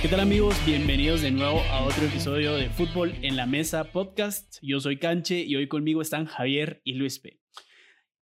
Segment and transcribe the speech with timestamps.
[0.00, 0.54] ¿Qué tal amigos?
[0.64, 4.58] Bienvenidos de nuevo a otro episodio de Fútbol en la Mesa podcast.
[4.62, 7.40] Yo soy Canche y hoy conmigo están Javier y Luis P.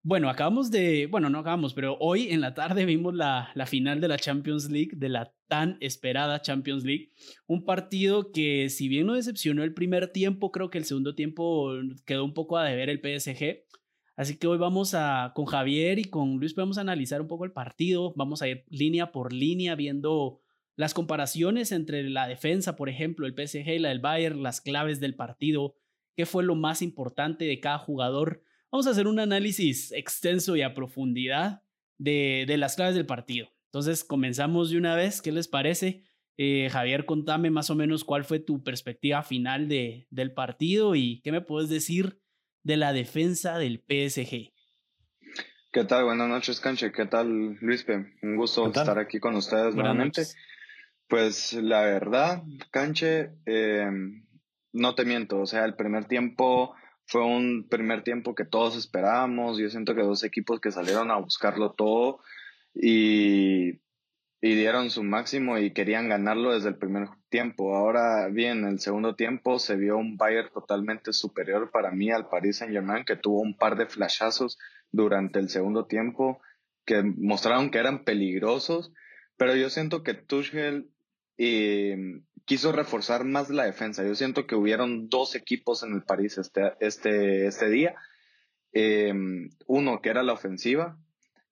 [0.02, 4.00] Bueno, acabamos de, bueno, no acabamos, pero hoy en la tarde vimos la, la final
[4.00, 7.10] de la Champions League, de la tan esperada Champions League.
[7.46, 11.72] Un partido que si bien no decepcionó el primer tiempo, creo que el segundo tiempo
[12.06, 13.66] quedó un poco a deber el PSG.
[14.16, 17.44] Así que hoy vamos a, con Javier y con Luis, vamos a analizar un poco
[17.44, 20.40] el partido, vamos a ir línea por línea viendo
[20.76, 25.00] las comparaciones entre la defensa, por ejemplo, el PSG y la del Bayern, las claves
[25.00, 25.74] del partido,
[26.16, 28.42] qué fue lo más importante de cada jugador.
[28.70, 31.62] Vamos a hacer un análisis extenso y a profundidad
[31.98, 33.48] de, de las claves del partido.
[33.66, 35.22] Entonces, comenzamos de una vez.
[35.22, 36.04] ¿Qué les parece?
[36.38, 41.20] Eh, Javier, contame más o menos cuál fue tu perspectiva final de, del partido y
[41.22, 42.20] qué me puedes decir
[42.62, 44.52] de la defensa del PSG.
[45.72, 46.04] ¿Qué tal?
[46.04, 46.92] Buenas noches, Canche.
[46.92, 48.14] ¿Qué tal, Luispe?
[48.22, 50.22] Un gusto estar aquí con ustedes nuevamente.
[51.08, 53.88] Pues la verdad, Canche, eh,
[54.72, 56.74] no te miento, o sea, el primer tiempo
[57.06, 61.16] fue un primer tiempo que todos esperábamos, yo siento que dos equipos que salieron a
[61.16, 62.20] buscarlo todo
[62.74, 63.80] y,
[64.42, 67.76] dieron su máximo y querían ganarlo desde el primer tiempo.
[67.76, 72.58] Ahora bien, el segundo tiempo se vio un Bayern totalmente superior para mí al Paris
[72.58, 74.56] Saint Germain que tuvo un par de flashazos
[74.92, 76.40] durante el segundo tiempo
[76.84, 78.92] que mostraron que eran peligrosos,
[79.36, 80.92] pero yo siento que Tuchel
[81.36, 84.04] y quiso reforzar más la defensa.
[84.04, 87.94] Yo siento que hubieron dos equipos en el París este, este, este día.
[88.72, 90.98] Em, uno que era la ofensiva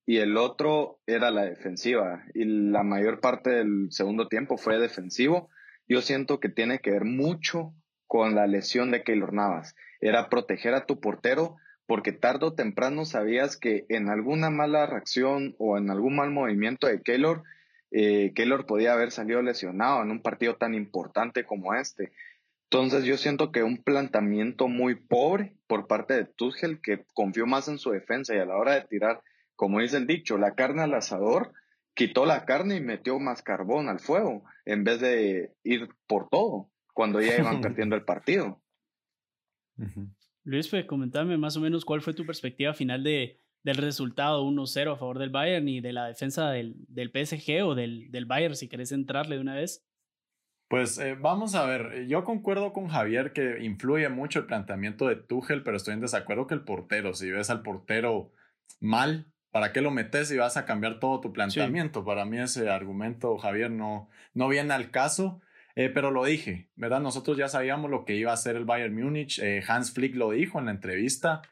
[0.07, 2.25] y el otro era la defensiva.
[2.35, 5.51] Y la mayor parte del segundo tiempo fue defensivo.
[5.89, 7.75] Yo siento que tiene que ver mucho
[8.07, 9.75] con la lesión de Keylor Navas.
[10.01, 15.55] Era proteger a tu portero porque tarde o temprano sabías que en alguna mala reacción
[15.59, 17.43] o en algún mal movimiento de Keylor
[17.97, 22.11] eh, Keylor podía haber salido lesionado en un partido tan importante como este.
[22.69, 27.69] Entonces yo siento que un planteamiento muy pobre por parte de Tuchel que confió más
[27.69, 29.23] en su defensa y a la hora de tirar,
[29.55, 31.53] como dice el dicho, la carne al asador,
[31.95, 36.73] quitó la carne y metió más carbón al fuego en vez de ir por todo
[36.95, 38.61] cuando ya iban perdiendo el partido.
[40.43, 44.93] Luis, pues comentame más o menos cuál fue tu perspectiva final de, del resultado 1-0
[44.93, 48.55] a favor del Bayern y de la defensa del, del PSG o del, del, Bayern,
[48.55, 49.85] si querés entrarle de una vez.
[50.69, 55.17] Pues eh, vamos a ver, yo concuerdo con Javier que influye mucho el planteamiento de
[55.17, 58.33] Tuchel, pero estoy en desacuerdo que el portero, si ves al portero
[58.81, 62.05] mal, ¿para qué lo metes y vas a cambiar todo tu planteamiento?
[62.05, 65.41] Para mí ese argumento, Javier, no, no viene al caso.
[65.77, 67.01] Eh, pero lo dije, ¿verdad?
[67.01, 69.41] Nosotros ya sabíamos lo que iba a hacer el Bayern Múnich.
[69.41, 71.43] Eh, Hans Flick lo dijo en la entrevista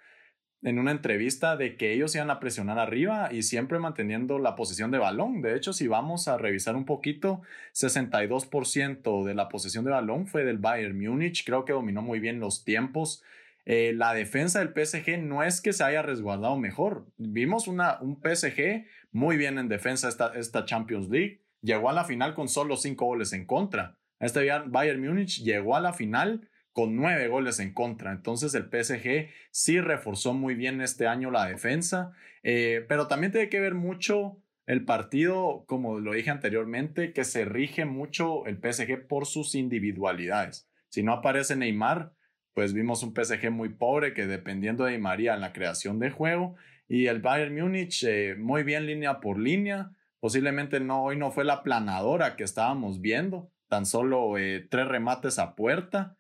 [0.63, 4.93] en una entrevista de que ellos iban a presionar arriba y siempre manteniendo la posición
[4.93, 5.43] de balón.
[5.43, 7.43] De hecho, si vamos a revisar un poquito,
[7.75, 11.45] 62% de la posesión de balón fue del Bayern Múnich.
[11.45, 13.25] Creo que dominó muy bien los tiempos.
[13.65, 17.07] Eh, la defensa del PSG no es que se haya resguardado mejor.
[17.17, 21.41] Vimos una, un PSG muy bien en defensa esta, esta Champions League.
[21.61, 23.97] Llegó a la final con solo cinco goles en contra.
[24.21, 28.13] Este Bayern Múnich llegó a la final con nueve goles en contra.
[28.13, 32.13] Entonces el PSG sí reforzó muy bien este año la defensa,
[32.43, 37.45] eh, pero también tiene que ver mucho el partido, como lo dije anteriormente, que se
[37.45, 40.69] rige mucho el PSG por sus individualidades.
[40.89, 42.13] Si no aparece Neymar,
[42.55, 46.55] pues vimos un PSG muy pobre que dependiendo de María en la creación de juego
[46.87, 49.91] y el Bayern Múnich eh, muy bien línea por línea.
[50.21, 55.39] Posiblemente no, hoy no fue la planadora que estábamos viendo, tan solo eh, tres remates
[55.39, 56.17] a puerta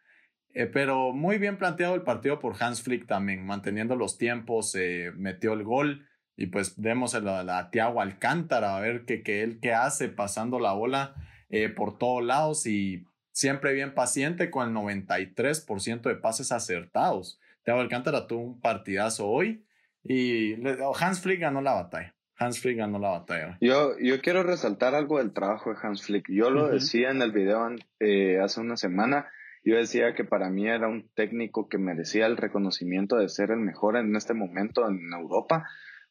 [0.54, 5.10] eh, pero muy bien planteado el partido por Hans Flick también, manteniendo los tiempos, eh,
[5.16, 9.60] metió el gol y pues demos a, la, Tiago Alcántara a ver qué que él
[9.60, 11.14] qué hace pasando la bola
[11.48, 17.40] eh, por todos lados y siempre bien paciente con el 93% de pases acertados.
[17.64, 19.64] Tiago Alcántara tuvo un partidazo hoy
[20.04, 20.54] y
[21.00, 22.14] Hans Flick ganó la batalla.
[22.36, 23.56] Hans Flick ganó la batalla.
[23.60, 26.28] Yo, yo quiero resaltar algo del trabajo de Hans Flick.
[26.28, 27.70] Yo lo decía en el video
[28.42, 29.28] hace una semana
[29.64, 33.60] yo decía que para mí era un técnico que merecía el reconocimiento de ser el
[33.60, 35.68] mejor en este momento en Europa,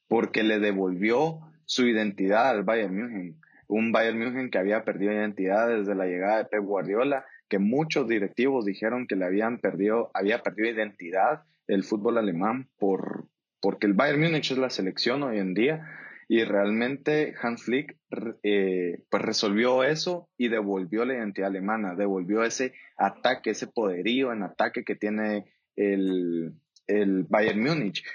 [0.07, 3.41] porque le devolvió su identidad al Bayern München.
[3.67, 8.07] Un Bayern München que había perdido identidad desde la llegada de Pep Guardiola, que muchos
[8.07, 13.27] directivos dijeron que le habían perdido, había perdido identidad el fútbol alemán por,
[13.59, 15.87] porque el Bayern Múnich es la selección hoy en día
[16.31, 17.97] y realmente Hans Flick
[18.43, 24.43] eh, pues resolvió eso y devolvió la identidad alemana, devolvió ese ataque, ese poderío en
[24.43, 26.53] ataque que tiene el,
[26.87, 28.05] el Bayern Múnich.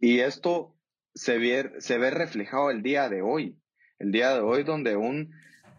[0.00, 0.74] Y esto
[1.14, 3.58] se ve, se ve reflejado el día de hoy.
[3.98, 5.34] El día de hoy donde un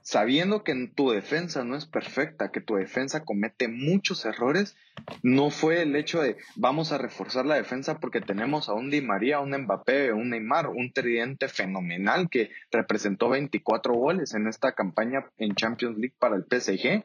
[0.08, 4.78] sabiendo que tu defensa no es perfecta, que tu defensa comete muchos errores,
[5.22, 9.02] no fue el hecho de vamos a reforzar la defensa porque tenemos a un Di
[9.02, 15.30] María, un Mbappé, un Neymar, un tridente fenomenal que representó 24 goles en esta campaña
[15.36, 17.04] en Champions League para el PSG.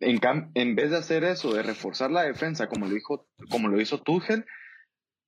[0.00, 0.20] En,
[0.54, 4.02] en vez de hacer eso, de reforzar la defensa como lo, dijo, como lo hizo
[4.02, 4.44] Tuchel,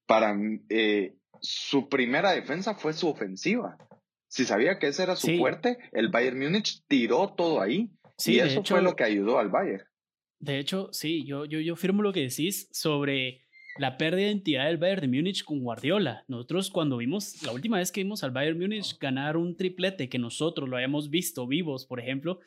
[0.08, 0.36] para
[0.69, 3.78] eh, su primera defensa fue su ofensiva.
[4.31, 7.91] Si sabía que ese era su fuerte, el Bayern Múnich tiró todo ahí.
[8.25, 9.82] y eso fue lo que ayudó al Bayern.
[10.38, 13.43] De hecho, sí, yo, yo, yo firmo lo que decís sobre
[13.77, 16.25] la pérdida de identidad del Bayern de Múnich con Guardiola.
[16.29, 20.19] Nosotros cuando vimos, la última vez que vimos al Bayern Múnich ganar un triplete que
[20.21, 22.38] nosotros lo habíamos visto vivos, por ejemplo,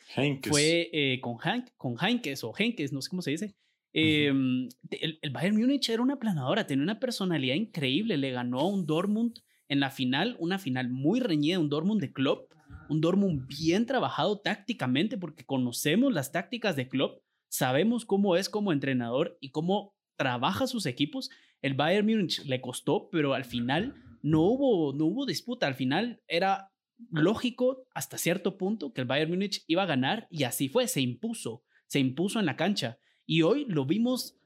[0.43, 3.55] fue eh, con, Hank, con Heinkes o Henkes, no sé cómo se dice.
[3.91, 8.67] Em, el, el, Bayern Múnich era una planadora, tenía una personalidad increíble, le ganó a
[8.69, 9.37] un Dortmund
[9.73, 12.53] en la final, una final muy reñida, un Dortmund de Klopp,
[12.89, 18.71] un Dortmund bien trabajado tácticamente porque conocemos las tácticas de Klopp, sabemos cómo es como
[18.71, 21.31] entrenador y cómo trabaja sus equipos.
[21.61, 26.21] El Bayern Múnich le costó, pero al final no hubo, no hubo disputa, al final
[26.27, 26.71] era
[27.09, 31.01] lógico hasta cierto punto que el Bayern Múnich iba a ganar y así fue, se
[31.01, 32.99] impuso, se impuso en la cancha.
[33.25, 34.37] Y hoy lo vimos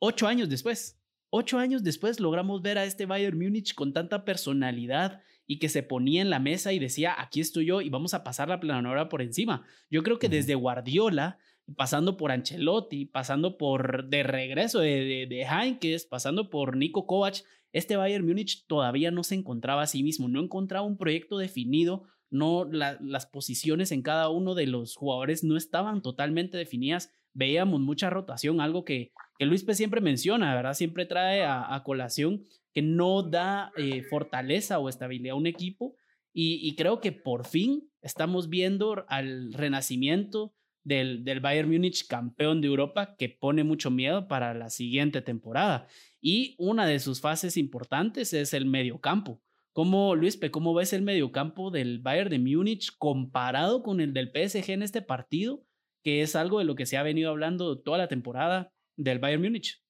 [0.00, 1.00] ocho años después.
[1.36, 5.82] Ocho años después logramos ver a este Bayern Múnich con tanta personalidad y que se
[5.82, 9.08] ponía en la mesa y decía, aquí estoy yo y vamos a pasar la planadora
[9.08, 9.64] por encima.
[9.90, 11.38] Yo creo que desde Guardiola,
[11.74, 17.42] pasando por Ancelotti, pasando por de regreso de, de, Heinkes, pasando por Nico Kovac,
[17.72, 22.04] este Bayern Múnich todavía no se encontraba a sí mismo, no encontraba un proyecto definido,
[22.30, 28.08] no las posiciones en cada uno de los jugadores no estaban totalmente definidas veíamos mucha
[28.08, 29.74] rotación, algo que, que Luis P.
[29.74, 30.74] siempre menciona, ¿verdad?
[30.74, 35.96] Siempre trae a, colación que no da eh, fortaleza o estabilidad a un equipo.
[36.36, 40.52] Y, creo que por fin estamos viendo al renacimiento
[40.82, 45.86] del, del Bayern Múnich campeón de Europa que pone mucho miedo para la siguiente temporada.
[46.20, 49.40] Y una de sus fases importantes es el mediocampo.
[49.72, 54.30] ¿Cómo, Luis P., cómo ves el mediocampo del Bayern de Múnich comparado con el del
[54.30, 55.64] PSG en este partido?
[56.04, 59.42] que es algo de lo que se ha venido hablando toda la temporada del Bayern
[59.42, 59.82] Múnich.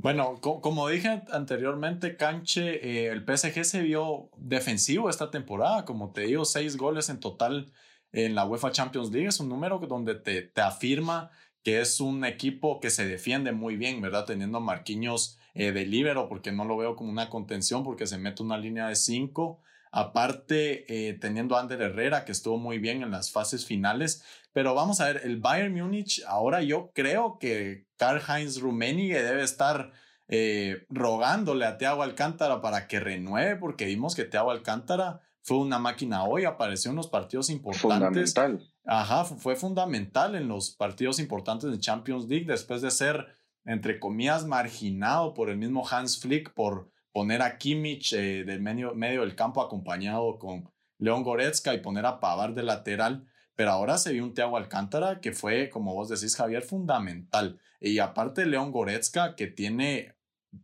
[0.00, 5.84] Bueno, como dije anteriormente, Canche, eh, el PSG se vio defensivo esta temporada.
[5.84, 7.72] Como te digo, seis goles en total
[8.12, 9.26] en la UEFA Champions League.
[9.26, 11.30] Es un número donde te, te afirma
[11.64, 14.24] que es un equipo que se defiende muy bien, ¿verdad?
[14.24, 18.42] Teniendo Marquinhos eh, de libero, porque no lo veo como una contención, porque se mete
[18.42, 19.60] una línea de cinco.
[19.90, 24.22] Aparte, eh, teniendo a Ander Herrera, que estuvo muy bien en las fases finales.
[24.58, 29.92] Pero vamos a ver, el Bayern Múnich, ahora yo creo que Karl-Heinz Rummenigge debe estar
[30.26, 35.78] eh, rogándole a Thiago Alcántara para que renueve, porque vimos que Thiago Alcántara fue una
[35.78, 38.34] máquina hoy, apareció en los partidos importantes.
[38.34, 38.74] Fundamental.
[38.84, 43.28] Ajá, fue fundamental en los partidos importantes de Champions League después de ser,
[43.64, 48.92] entre comillas, marginado por el mismo Hans Flick por poner a Kimmich eh, del medio,
[48.96, 50.68] medio del campo acompañado con
[50.98, 53.28] León Goretzka y poner a Pavar de lateral.
[53.58, 57.58] Pero ahora se vio un Thiago Alcántara que fue, como vos decís, Javier, fundamental.
[57.80, 60.14] Y aparte León Goretzka, que tiene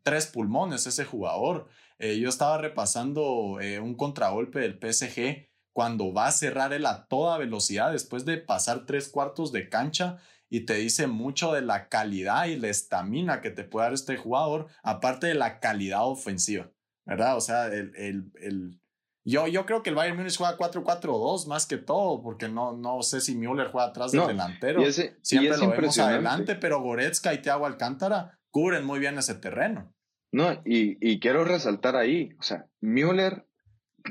[0.04, 1.66] tres pulmones ese jugador.
[1.98, 7.08] Eh, yo estaba repasando eh, un contragolpe del PSG cuando va a cerrar él a
[7.08, 10.18] toda velocidad después de pasar tres cuartos de cancha
[10.48, 14.16] y te dice mucho de la calidad y la estamina que te puede dar este
[14.16, 16.70] jugador, aparte de la calidad ofensiva,
[17.04, 17.36] ¿verdad?
[17.36, 18.80] O sea, el, el, el
[19.24, 23.02] yo, yo creo que el Bayern Múnich juega 4-4-2 más que todo, porque no, no
[23.02, 24.82] sé si Müller juega atrás del delantero.
[24.90, 29.92] Siempre lo vemos adelante, pero Goretzka y Thiago Alcántara cubren muy bien ese terreno.
[30.32, 33.46] No, y, y quiero resaltar ahí, o sea, Müller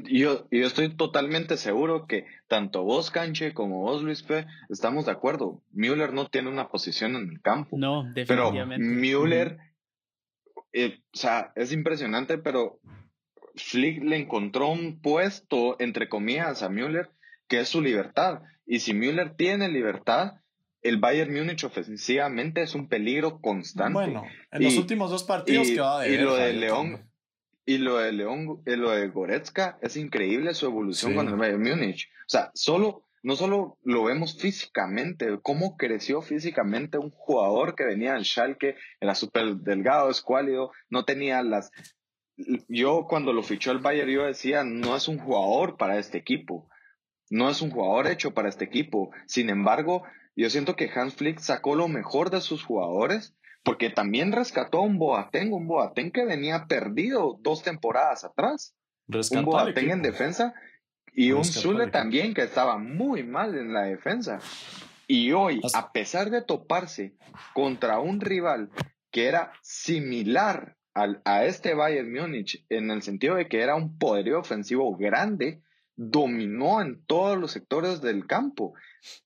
[0.10, 5.12] yo, yo estoy totalmente seguro que tanto vos, Canche, como vos, Luis P., estamos de
[5.12, 5.62] acuerdo.
[5.72, 7.78] Müller no tiene una posición en el campo.
[7.78, 8.84] No, definitivamente.
[8.84, 9.58] Pero Müller,
[10.72, 12.80] eh, o sea, es impresionante, pero
[13.56, 17.10] Flick le encontró un puesto, entre comillas, a Müller,
[17.48, 18.42] que es su libertad.
[18.66, 20.34] Y si Müller tiene libertad,
[20.84, 23.94] el Bayern Múnich ofensivamente es un peligro constante.
[23.94, 27.10] Bueno, en los últimos dos partidos que va de Y lo de León,
[27.66, 32.10] y lo de León, lo de Goretzka, es increíble su evolución con el Bayern Múnich.
[32.28, 38.16] O sea, solo, no solo lo vemos físicamente, cómo creció físicamente un jugador que venía
[38.16, 41.72] al Schalke, era súper delgado, escuálido, no tenía las...
[42.68, 46.68] Yo cuando lo fichó el Bayern yo decía, no es un jugador para este equipo,
[47.30, 49.12] no es un jugador hecho para este equipo.
[49.28, 50.04] Sin embargo,
[50.36, 54.82] yo siento que Hans Flick sacó lo mejor de sus jugadores porque también rescató a
[54.82, 58.76] un Boateng, un Boateng que venía perdido dos temporadas atrás.
[59.08, 60.54] un Boateng en defensa
[61.14, 64.40] Y un Zule también que estaba muy mal en la defensa.
[65.08, 67.16] Y hoy, a pesar de toparse
[67.54, 68.70] contra un rival
[69.12, 73.98] que era similar al, a este Bayern Múnich, en el sentido de que era un
[73.98, 75.62] poderío ofensivo grande,
[75.96, 78.74] dominó en todos los sectores del campo.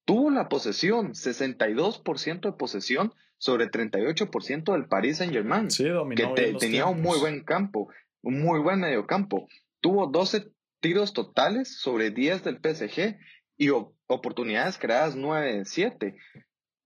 [0.06, 7.02] Tuvo la posesión, 62% de posesión sobre 38% del Paris Saint Germain, que tenía un
[7.02, 7.90] muy buen campo,
[8.22, 9.48] un muy buen medio campo.
[9.80, 13.18] Tuvo 12 tiros totales sobre 10 del PSG
[13.58, 16.16] y oportunidades creadas 9 de 7.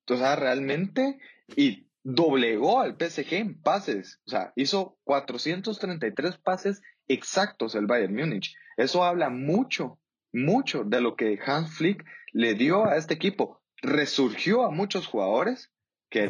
[0.06, 1.20] Entonces, realmente,
[1.56, 8.56] y doblegó al PSG en pases, o sea, hizo 433 pases exactos el Bayern Múnich.
[8.78, 10.00] Eso habla mucho,
[10.32, 13.62] mucho de lo que Hans Flick le dio a este equipo.
[13.82, 15.72] Resurgió a muchos jugadores
[16.10, 16.30] que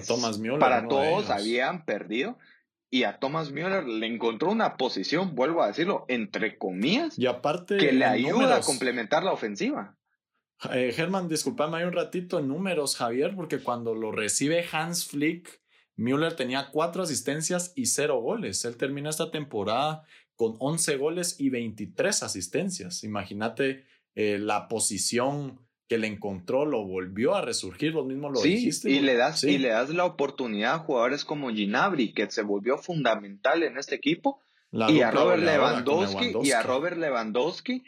[0.59, 2.37] para todos habían perdido
[2.91, 7.77] y a Thomas Müller le encontró una posición, vuelvo a decirlo, entre comillas, y aparte,
[7.77, 9.97] que le ayuda a complementar la ofensiva.
[10.71, 15.60] Eh, Germán, disculpame hay un ratito en números, Javier, porque cuando lo recibe Hans Flick,
[16.01, 18.65] Müller tenía cuatro asistencias y cero goles.
[18.65, 20.03] Él termina esta temporada
[20.35, 23.03] con 11 goles y 23 asistencias.
[23.03, 28.55] Imagínate eh, la posición que le encontró, lo volvió a resurgir, lo mismo lo sí,
[28.55, 28.89] dijiste.
[28.89, 32.77] Y le, das, y le das la oportunidad a jugadores como Ginabri, que se volvió
[32.77, 34.41] fundamental en este equipo,
[34.71, 37.83] y a Robert Lewandowski, y a Robert Lewandowski,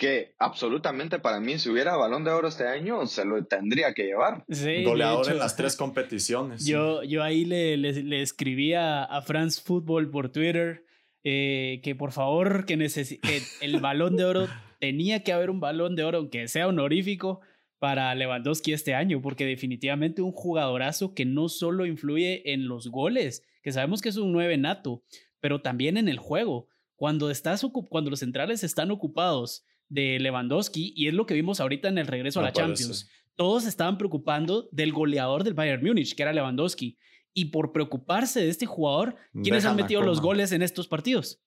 [0.00, 4.04] que absolutamente para mí, si hubiera balón de oro este año, se lo tendría que
[4.04, 4.46] llevar.
[4.48, 6.64] Goleador en las tres competiciones.
[6.64, 10.86] Yo, yo ahí le, le, escribí a, a France Football por Twitter
[11.22, 14.46] eh, que por favor, que, que el balón de oro
[14.80, 17.40] tenía que haber un balón de oro, aunque sea honorífico,
[17.78, 23.44] para Lewandowski este año, porque definitivamente un jugadorazo que no solo influye en los goles,
[23.62, 25.02] que sabemos que es un 9 nato,
[25.40, 26.68] pero también en el juego.
[26.96, 31.88] Cuando, estás cuando los centrales están ocupados de Lewandowski, y es lo que vimos ahorita
[31.88, 36.22] en el regreso a la Champions, todos estaban preocupando del goleador del Bayern Múnich, que
[36.22, 36.96] era Lewandowski.
[37.32, 41.42] Y por preocuparse de este jugador, ¿quiénes han metido los goles en estos partidos?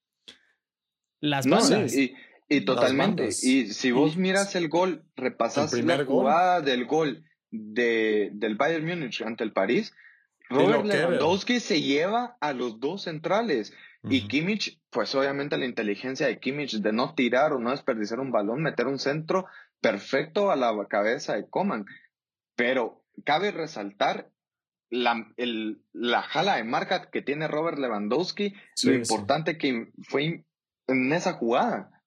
[1.20, 1.94] Las bandas.
[2.50, 3.30] Y totalmente.
[3.42, 9.22] Y si vos miras el gol, repasas la jugada del gol de, del Bayern Múnich
[9.22, 9.94] ante el París,
[10.50, 13.74] Robert Lewandowski se lleva a los dos centrales.
[14.10, 18.32] Y Kimmich, pues obviamente la inteligencia de Kimmich de no tirar o no desperdiciar un
[18.32, 19.46] balón, meter un centro
[19.80, 21.86] perfecto a la cabeza de Coman.
[22.56, 24.30] Pero cabe resaltar
[24.90, 30.46] la, el, la jala de marca que tiene Robert Lewandowski, lo importante que fue
[30.88, 32.04] en esa jugada.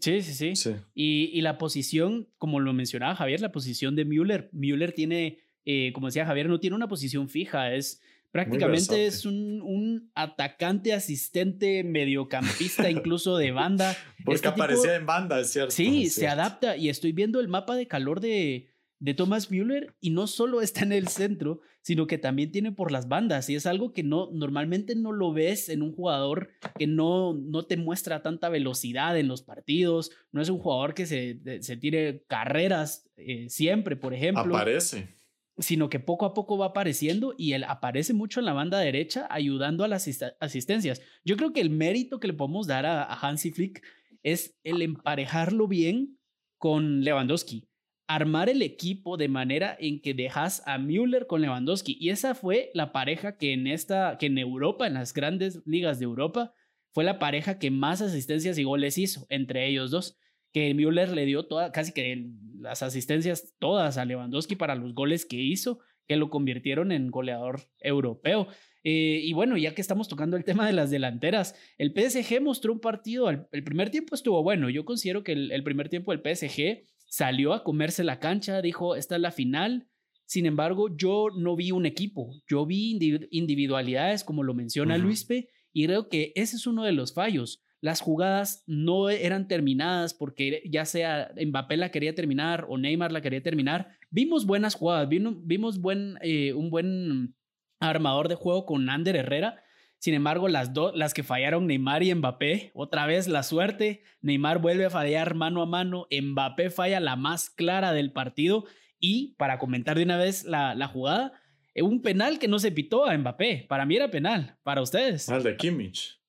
[0.00, 0.74] Sí, sí, sí.
[0.94, 4.48] Y, la posición, como lo mencionaba Javier, la posición de Müller.
[4.52, 8.00] Müller tiene, eh, como decía Javier, no tiene una posición fija, es
[8.32, 13.96] prácticamente es un, un, atacante, asistente, mediocampista, incluso de banda.
[14.24, 15.70] Porque este aparecía en banda, es cierto.
[15.70, 20.10] Sí, se adapta y estoy viendo el mapa de calor de, de Thomas Müller y
[20.10, 23.66] no solo está en el centro, sino que también tiene por las bandas y es
[23.66, 28.22] algo que no normalmente no lo ves en un jugador que no, no te muestra
[28.22, 33.48] tanta velocidad en los partidos, no es un jugador que se, se tire carreras eh,
[33.48, 34.54] siempre, por ejemplo.
[34.54, 35.21] Aparece.
[35.58, 39.26] Sino que poco a poco va apareciendo y él aparece mucho en la banda derecha
[39.30, 40.08] ayudando a las
[40.40, 41.02] asistencias.
[41.24, 43.82] Yo creo que el mérito que le podemos dar a, a Hansi Flick
[44.22, 46.18] es el emparejarlo bien
[46.58, 47.68] con Lewandowski
[48.14, 51.96] armar el equipo de manera en que dejas a Müller con Lewandowski.
[51.98, 55.98] Y esa fue la pareja que en esta, que en Europa, en las grandes ligas
[55.98, 56.52] de Europa,
[56.92, 60.18] fue la pareja que más asistencias y goles hizo entre ellos dos.
[60.52, 65.24] Que Müller le dio toda, casi que las asistencias todas a Lewandowski para los goles
[65.24, 68.48] que hizo, que lo convirtieron en goleador europeo.
[68.84, 72.72] Eh, y bueno, ya que estamos tocando el tema de las delanteras, el PSG mostró
[72.72, 76.20] un partido, el, primer tiempo estuvo bueno, yo considero que el, el primer tiempo del
[76.20, 79.86] PSG salió a comerse la cancha, dijo, esta es la final.
[80.24, 82.98] Sin embargo, yo no vi un equipo, yo vi
[83.30, 87.62] individualidades, como lo menciona Luispe, y creo que ese es uno de los fallos.
[87.82, 93.20] Las jugadas no eran terminadas porque ya sea Mbappé la quería terminar o Neymar la
[93.20, 93.98] quería terminar.
[94.08, 95.80] Vimos buenas jugadas, vimos,
[96.22, 97.34] eh, un buen
[97.80, 99.62] armador de juego con Ander Herrera,
[99.98, 104.58] sin embargo, las, dos las que fallaron Neymar y Mbappé, otra vez la suerte, Neymar
[104.60, 108.64] vuelve a fallar mano a mano, Mbappé falla la más clara del partido
[108.98, 111.32] y para comentar de una vez la, la jugada,
[111.74, 115.28] eh, un penal que no se pitó a Mbappé, para mí era penal, para ustedes.
[115.28, 116.21] El de Kimmich.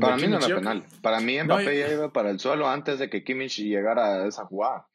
[0.00, 3.08] Para mí no era penal, para mí Mbappé ya iba para el suelo antes de
[3.08, 4.88] que Kimmich llegara a esa jugada.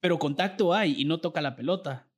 [0.00, 2.08] Pero contacto hay y no toca la pelota.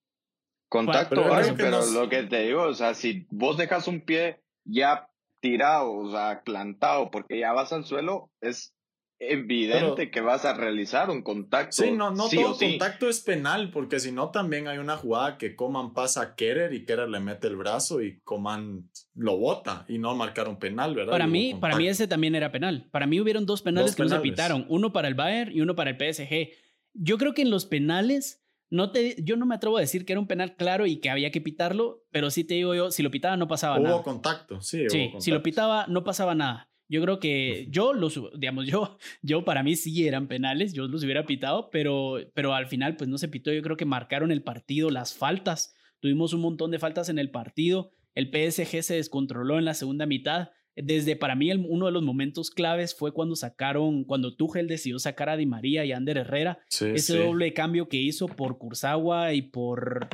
[0.69, 5.09] Contacto hay, pero lo que te digo, o sea, si vos dejas un pie ya
[5.41, 8.75] tirado, o sea, plantado, porque ya vas al suelo, es
[9.21, 11.83] evidente que vas a realizar un contacto.
[11.83, 15.55] Sí, no, no todo contacto es penal, porque si no también hay una jugada que
[15.55, 19.99] Coman pasa a Kerer y Kerer le mete el brazo y Coman lo bota y
[19.99, 21.13] no marcaron penal, ¿verdad?
[21.13, 22.89] Para mí, para mí ese también era penal.
[22.91, 25.77] Para mí hubieron dos penales que no se pitaron, uno para el Bayern y uno
[25.77, 26.49] para el PSG.
[26.95, 30.15] Yo creo que en los penales no te, yo no me atrevo a decir que
[30.15, 33.03] era un penal claro y que había que pitarlo, pero sí te digo yo, si
[33.03, 33.97] lo pitaba no pasaba nada.
[33.97, 34.89] Hubo contacto, sí.
[34.89, 36.70] sí, si lo pitaba no pasaba nada.
[36.91, 41.05] Yo creo que yo los, digamos, yo, yo para mí sí eran penales, yo los
[41.05, 43.53] hubiera pitado, pero, pero al final pues no se pitó.
[43.53, 45.75] Yo creo que marcaron el partido, las faltas.
[46.01, 47.93] Tuvimos un montón de faltas en el partido.
[48.15, 50.51] El PSG se descontroló en la segunda mitad.
[50.75, 55.29] Desde para mí uno de los momentos claves fue cuando sacaron, cuando Tuchel decidió sacar
[55.29, 56.59] a Di María y a Ander Herrera.
[56.69, 60.09] ese doble cambio que hizo por Kurzawa y por,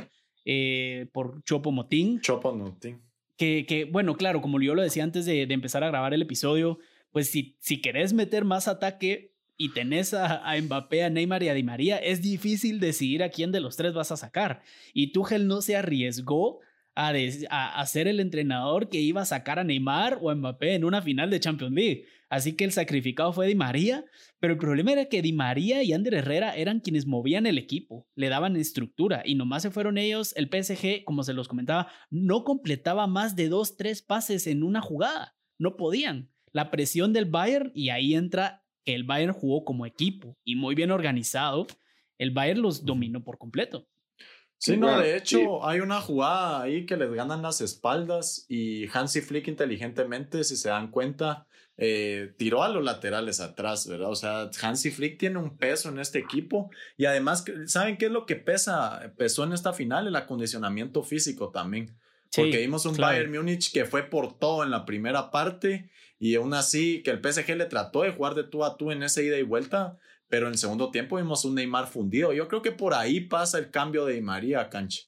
[0.45, 2.19] eh, por Chopo Motín.
[2.21, 3.06] Chopo Motín
[3.37, 6.79] que, bueno, claro, como yo lo decía antes de, empezar a grabar el episodio,
[7.11, 11.53] pues si, si querés meter más ataque y tenés a, Mbappé, a Neymar y a
[11.53, 14.61] Di María, es difícil decidir a quién de los tres vas a sacar.
[14.93, 16.59] Y Tuchel no se arriesgó
[16.95, 17.13] a,
[17.49, 20.83] a, a, ser el entrenador que iba a sacar a Neymar o a Mbappé en
[20.83, 22.05] una final de Champions League.
[22.29, 24.03] Así que el sacrificado fue Di María,
[24.39, 28.07] pero el problema era que Di María y Ander Herrera eran quienes movían el equipo,
[28.15, 30.33] le daban estructura y nomás se fueron ellos.
[30.35, 34.81] El PSG, como se los comentaba, no completaba más de dos, tres pases en una
[34.81, 35.35] jugada.
[35.57, 36.29] No podían.
[36.51, 40.75] La presión del Bayern y ahí entra que el Bayern jugó como equipo y muy
[40.75, 41.67] bien organizado.
[42.17, 43.87] El Bayern los dominó por completo.
[44.59, 49.21] Sí, no, de hecho, hay una jugada ahí que les ganan las espaldas y Hansi
[49.21, 51.45] Flick inteligentemente, si se dan cuenta,
[51.77, 54.09] eh, tiró a los laterales atrás, ¿verdad?
[54.09, 58.11] O sea, Hansi Flick tiene un peso en este equipo y además, ¿saben qué es
[58.11, 60.07] lo que pesa, pesó en esta final?
[60.07, 61.95] El acondicionamiento físico también.
[62.35, 66.53] Porque vimos un Bayern Múnich que fue por todo en la primera parte y aún
[66.53, 69.37] así que el PSG le trató de jugar de tú a tú en esa ida
[69.37, 72.33] y vuelta, pero en el segundo tiempo vimos un Neymar fundido.
[72.33, 75.07] Yo creo que por ahí pasa el cambio de María Canche.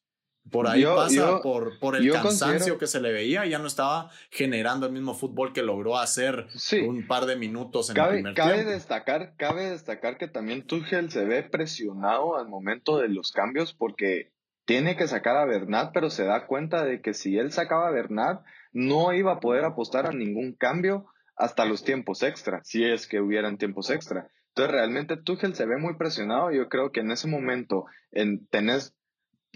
[0.52, 4.88] Por ahí pasa por, por el cansancio que se le veía, ya no estaba generando
[4.88, 6.48] el mismo fútbol que logró hacer
[6.86, 11.12] un par de minutos en cabe, el primer cabe Destacar, cabe destacar que también Tuchel
[11.12, 14.32] se ve presionado al momento de los cambios porque
[14.66, 17.92] tiene que sacar a Bernat, pero se da cuenta de que si él sacaba a
[17.92, 23.08] Bernat, no iba a poder apostar a ningún cambio hasta los tiempos extra, si es
[23.08, 24.30] que hubieran tiempos extra.
[24.50, 26.52] Entonces realmente Tuchel se ve muy presionado.
[26.52, 28.94] Yo creo que en ese momento en, tenés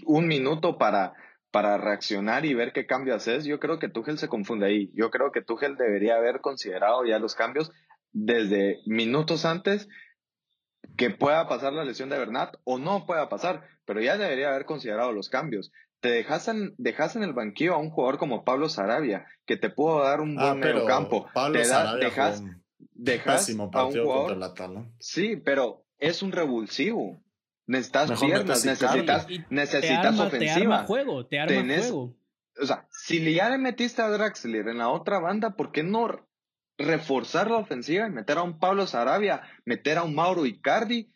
[0.04, 1.14] un minuto para,
[1.50, 4.90] para reaccionar y ver qué cambio haces, yo creo que Tuchel se confunde ahí.
[4.94, 7.72] Yo creo que Tuchel debería haber considerado ya los cambios
[8.12, 9.88] desde minutos antes
[10.96, 14.64] que pueda pasar la lesión de Bernat o no pueda pasar, pero ya debería haber
[14.64, 15.72] considerado los cambios.
[16.00, 19.70] Te dejas en, dejas en el banquillo a un jugador como Pablo Sarabia, que te
[19.70, 21.28] pudo dar un buen ah, medio campo.
[21.32, 22.42] Pablo te Sarabia dejas,
[22.92, 27.23] dejas a un jugador, contra Sí, pero es un revulsivo.
[27.66, 30.54] Necesitas piernas, necesitas, necesitas ofensiva.
[30.54, 32.16] Te arma juego, te arma juego.
[32.60, 36.28] O sea, si ya le metiste a Draxler en la otra banda, ¿por qué no
[36.76, 41.12] reforzar la ofensiva y meter a un Pablo Sarabia, meter a un Mauro Icardi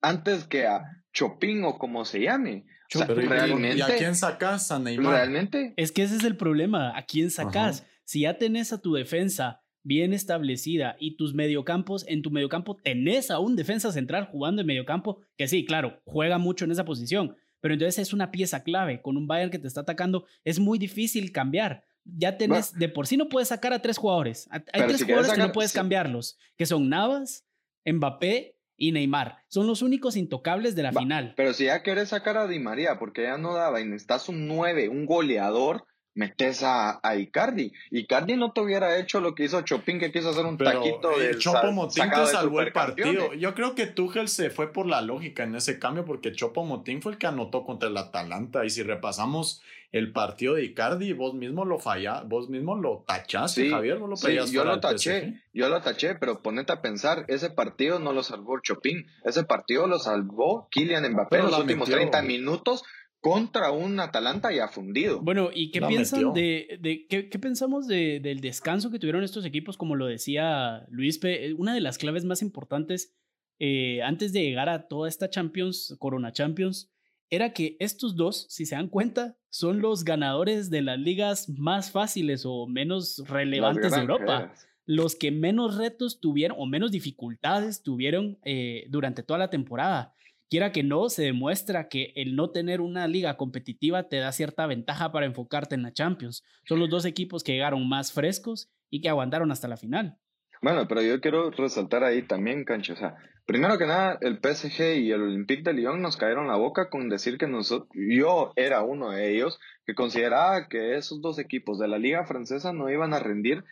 [0.00, 0.82] antes que a
[1.12, 2.66] Chopin o como se llame?
[2.92, 5.14] O sea, realmente, ¿Y a quién sacas a Neymar?
[5.14, 5.74] Realmente.
[5.76, 6.96] Es que ese es el problema.
[6.96, 7.86] ¿A quién sacas?
[8.04, 13.30] Si ya tenés a tu defensa bien establecida y tus mediocampos, en tu mediocampo tenés
[13.30, 17.36] a un defensa central jugando en mediocampo, que sí, claro, juega mucho en esa posición,
[17.60, 19.00] pero entonces es una pieza clave.
[19.02, 21.84] Con un Bayern que te está atacando, es muy difícil cambiar.
[22.04, 24.48] Ya tenés, de por sí no puedes sacar a tres jugadores.
[24.50, 27.46] Hay tres jugadores que no puedes cambiarlos, que son Navas,
[27.84, 29.36] Mbappé y Neymar.
[29.48, 31.34] Son los únicos intocables de la final.
[31.36, 34.48] Pero si ya quieres sacar a Di María, porque ya no daba y necesitas un
[34.48, 35.84] 9, un goleador,
[36.14, 37.72] metes a, a, Icardi.
[37.90, 41.38] Icardi no te hubiera hecho lo que hizo Chopin, que quiso hacer un taquito de
[41.38, 43.32] Chopo Motín te salvó el partido.
[43.34, 47.02] Yo creo que Tuchel se fue por la lógica en ese cambio, porque Chopo Motín
[47.02, 48.64] fue el que anotó contra el Atalanta.
[48.64, 53.70] Y si repasamos el partido de Icardi, vos mismo lo falla, vos mismo lo tachaste,
[53.70, 57.50] Javier, no lo sí, yo lo taché, yo lo taché, pero ponete a pensar, ese
[57.50, 62.22] partido no lo salvó Chopin, ese partido lo salvó Kylian Mbappé en los últimos 30
[62.22, 62.84] minutos
[63.20, 65.20] contra un Atalanta ya fundido.
[65.20, 69.44] Bueno, ¿y qué piensan de, de qué, qué, pensamos de, del descanso que tuvieron estos
[69.44, 69.76] equipos?
[69.76, 73.14] Como lo decía Luis, eh, una de las claves más importantes
[73.58, 76.90] eh, antes de llegar a toda esta Champions, Corona Champions,
[77.28, 81.92] era que estos dos, si se dan cuenta, son los ganadores de las ligas más
[81.92, 84.52] fáciles o menos relevantes de Europa.
[84.86, 90.14] Los que menos retos tuvieron o menos dificultades tuvieron eh, durante toda la temporada
[90.50, 94.66] quiera que no, se demuestra que el no tener una liga competitiva te da cierta
[94.66, 96.44] ventaja para enfocarte en la Champions.
[96.64, 100.18] Son los dos equipos que llegaron más frescos y que aguantaron hasta la final.
[100.60, 102.92] Bueno, pero yo quiero resaltar ahí también, Cancho.
[102.92, 106.56] O sea, primero que nada, el PSG y el Olympique de Lyon nos cayeron la
[106.56, 111.38] boca con decir que nosotros, yo era uno de ellos que consideraba que esos dos
[111.38, 113.64] equipos de la Liga Francesa no iban a rendir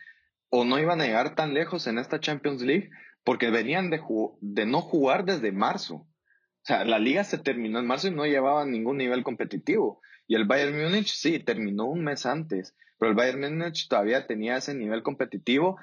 [0.49, 2.89] o no iban a llegar tan lejos en esta Champions League
[3.23, 4.01] porque venían de,
[4.41, 6.07] de no jugar desde marzo.
[6.69, 10.01] O sea, la liga se terminó en marzo y no llevaba ningún nivel competitivo.
[10.27, 14.57] Y el Bayern Múnich sí, terminó un mes antes, pero el Bayern Múnich todavía tenía
[14.57, 15.79] ese nivel competitivo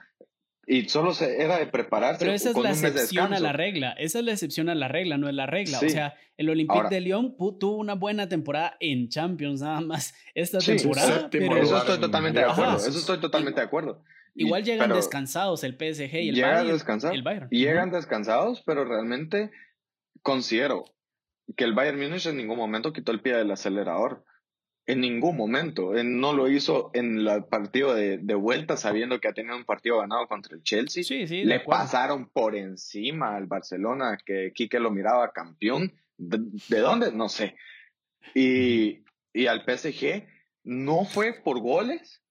[0.65, 2.21] y solo se, era de prepararse.
[2.21, 3.97] Pero esa es la excepción a la regla.
[3.99, 5.81] Esa es la excepción a la regla, no es la regla.
[5.85, 10.59] O sea, el Olympique de Lyon tuvo una buena temporada en Champions nada más esta
[10.59, 11.29] temporada.
[11.33, 11.57] Pero...
[11.57, 12.77] Eso estoy totalmente de acuerdo.
[12.77, 14.05] Eso estoy totalmente de acuerdo.
[14.37, 17.49] Igual llegan descansados el PSG y el, Bayern, el Bayern.
[17.51, 19.51] Llegan descansados, pero realmente
[20.23, 20.85] considero
[21.55, 24.25] que el Bayern Múnich en ningún momento quitó el pie del acelerador.
[24.89, 25.97] En ningún momento.
[25.97, 29.99] Él no lo hizo en el partido de, vuelta sabiendo que ha tenido un partido
[29.99, 31.03] ganado contra el Chelsea.
[31.03, 35.93] Sí, sí, Le pasaron por encima al Barcelona, que Quique lo miraba campeón.
[36.17, 37.11] ¿De, dónde?
[37.11, 37.57] No sé.
[38.35, 39.03] Y,
[39.33, 40.25] y al PSG
[40.63, 42.23] no fue por goles,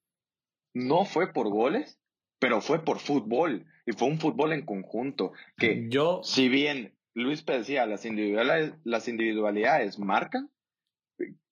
[0.73, 1.99] no fue por goles,
[2.39, 3.65] pero fue por fútbol.
[3.85, 5.33] Y fue un fútbol en conjunto.
[5.57, 10.51] Que yo, si bien Luis decía, las individualidades, las individualidades marcan,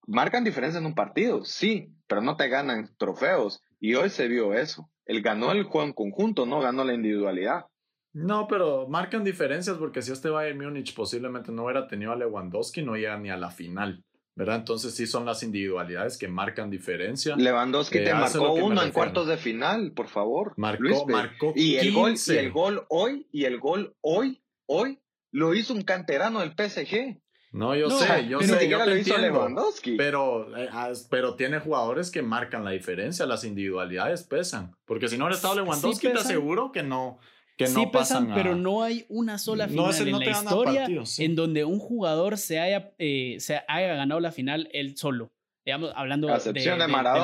[0.06, 3.62] marcan diferencia en un partido, sí, pero no te ganan trofeos.
[3.80, 4.90] Y hoy se vio eso.
[5.06, 7.66] Él ganó el juego en conjunto, no ganó la individualidad.
[8.12, 12.84] No, pero marcan diferencias porque si este Bayern Múnich posiblemente no hubiera tenido a Lewandowski,
[12.84, 14.04] no llega ni a la final.
[14.36, 14.58] ¿verdad?
[14.58, 17.36] Entonces sí son las individualidades que marcan diferencia.
[17.36, 20.54] Lewandowski te marcó uno en cuartos de final, por favor.
[20.58, 25.00] Marcó, marcó y el gol y el gol hoy y el gol hoy hoy
[25.34, 27.20] lo hizo un canterano del PSG.
[27.52, 29.48] No, yo sé, yo sé, yo te entiendo,
[29.96, 30.70] pero, eh,
[31.12, 35.56] pero tiene jugadores que marcan la diferencia, las individualidades pesan, porque si no hubiera estado
[35.56, 37.20] Lewandowski te aseguro que no,
[37.56, 40.88] que sí pesan, pero no hay una sola final en la historia
[41.20, 45.32] en donde un jugador se haya, eh, se haya ganado la final él solo.
[45.64, 46.74] Digamos, hablando de, de,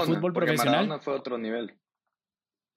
[0.05, 0.87] fútbol profesional.
[0.87, 1.73] Maradona fue otro nivel.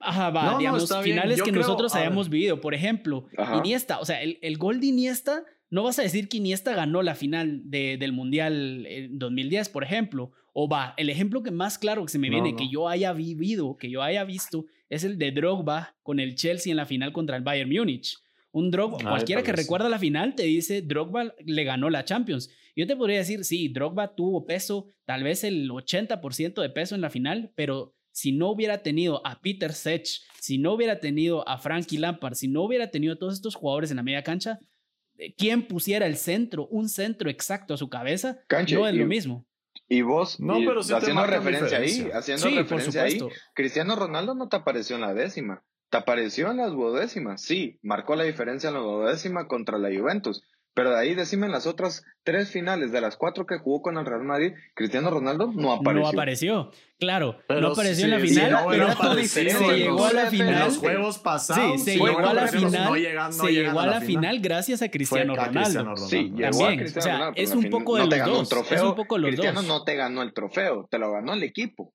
[0.02, 2.60] Ajá, va, digamos, finales que nosotros hayamos vivido.
[2.60, 3.26] Por ejemplo,
[3.58, 7.02] Iniesta, o sea, el, el, gol de Iniesta, no vas a decir que Iniesta ganó
[7.02, 10.32] la final de, del Mundial en 2010, por ejemplo.
[10.52, 13.78] O va, el ejemplo que más claro que se me viene, que yo haya vivido,
[13.78, 17.36] que yo haya visto, es el de Drogba con el Chelsea en la final contra
[17.36, 18.18] el Bayern Múnich.
[18.50, 22.50] Un Drogba, cualquiera que recuerda la final te dice Drogba le ganó la Champions.
[22.76, 27.00] Yo te podría decir, sí, Drogba tuvo peso, tal vez el 80% de peso en
[27.00, 30.06] la final, pero si no hubiera tenido a Peter Sech,
[30.38, 33.90] si no hubiera tenido a Frankie Lampard, si no hubiera tenido a todos estos jugadores
[33.90, 34.60] en la media cancha,
[35.18, 38.38] eh, ¿quién pusiera el centro, un centro exacto a su cabeza?
[38.50, 39.46] no es lo mismo.
[39.88, 43.18] Y vos, no, pero haciendo referencia ahí, haciendo referencia ahí,
[43.54, 48.16] Cristiano Ronaldo no te apareció en la décima, te apareció en las duodécimas, sí, marcó
[48.16, 50.42] la diferencia en la duodécima contra la Juventus,
[50.74, 53.98] pero de ahí decime en las otras tres finales de las cuatro que jugó con
[53.98, 56.02] el Real Madrid, Cristiano Ronaldo no apareció.
[56.02, 60.54] No apareció, claro, no apareció en la final, pero se llegó a la final.
[60.54, 61.82] En los juegos pasados.
[61.82, 63.32] Sí, se llegó a la final.
[63.32, 65.96] se llegó a la final gracias a Cristiano Ronaldo.
[65.96, 67.42] Sí, llegó a Cristiano o sea, Ronaldo.
[67.42, 68.48] Es un poco de los dos.
[68.48, 71.42] Trofeo, es un poco los Cristiano no te ganó el trofeo, te lo ganó el
[71.42, 71.94] equipo.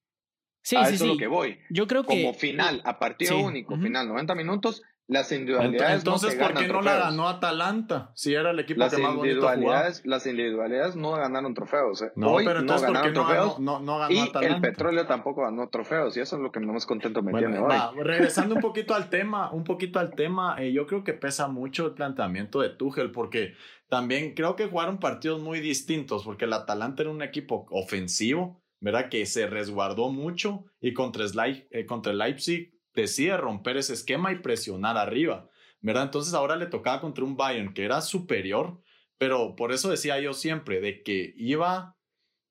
[0.62, 1.10] Sí, a sí, eso sí.
[1.10, 1.60] es lo que voy.
[1.70, 6.44] Yo creo que como final, a partido único, final 90 minutos, las individualidades Entonces, no
[6.46, 8.12] ¿por qué no la ganó Atalanta?
[8.14, 9.90] Si era el equipo que más bonito jugaba.
[10.04, 12.02] Las individualidades no ganaron trofeos.
[12.02, 12.12] ¿eh?
[12.16, 13.60] No, pero entonces, no ¿por qué trofeos.
[13.60, 14.56] No, no, ganó y Atalanta?
[14.56, 16.18] el petróleo tampoco ganó trofeos.
[16.18, 17.74] Y eso es lo que más contento me tiene hoy.
[18.04, 21.86] regresando un poquito al tema, un poquito al tema, eh, yo creo que pesa mucho
[21.86, 23.54] el planteamiento de Tuchel porque
[23.88, 29.08] también creo que jugaron partidos muy distintos porque el Atalanta era un equipo ofensivo, ¿verdad?
[29.08, 34.98] Que se resguardó mucho y contra, eh, contra Leipzig decide romper ese esquema y presionar
[34.98, 35.50] arriba.
[35.82, 36.04] ¿verdad?
[36.04, 38.82] Entonces ahora le tocaba contra un Bayern que era superior,
[39.18, 41.96] pero por eso decía yo siempre de que iba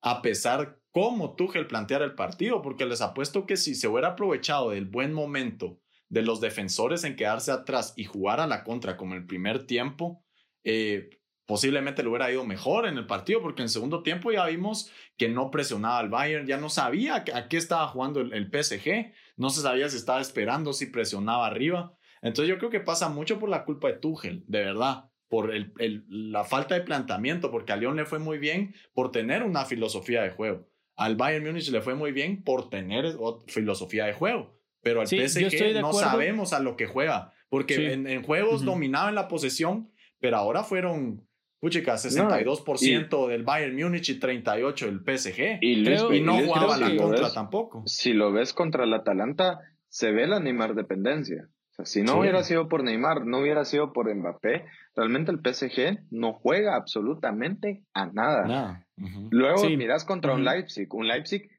[0.00, 4.70] a pesar cómo Tuchel planteara el partido, porque les apuesto que si se hubiera aprovechado
[4.70, 9.14] del buen momento de los defensores en quedarse atrás y jugar a la contra como
[9.14, 10.24] el primer tiempo,
[10.64, 11.10] eh,
[11.44, 14.90] posiblemente le hubiera ido mejor en el partido, porque en el segundo tiempo ya vimos
[15.16, 19.12] que no presionaba al Bayern, ya no sabía a qué estaba jugando el, el PSG,
[19.36, 21.96] no se sabía si estaba esperando, si presionaba arriba.
[22.22, 25.72] Entonces yo creo que pasa mucho por la culpa de Tuchel, de verdad, por el,
[26.08, 30.22] la falta de planteamiento, porque a León le fue muy bien por tener una filosofía
[30.22, 30.68] de juego.
[30.96, 33.16] Al Bayern Múnich le fue muy bien por tener
[33.48, 34.58] filosofía de juego.
[34.82, 39.90] Pero al PSG no sabemos a lo que juega, porque en, juegos dominaban la posesión,
[40.20, 41.28] pero ahora fueron
[41.60, 45.58] Puchica, 62% del Bayern Múnich y 38% del PSG.
[45.62, 47.82] Y, no jugaba la contra tampoco.
[47.86, 51.48] Si lo ves contra el Atalanta, se ve la Neymar dependencia.
[51.84, 56.34] si no hubiera sido por Neymar, no hubiera sido por Mbappé, realmente el PSG no
[56.34, 58.86] juega absolutamente a nada.
[59.30, 61.50] Luego miras contra un Leipzig, un Leipzig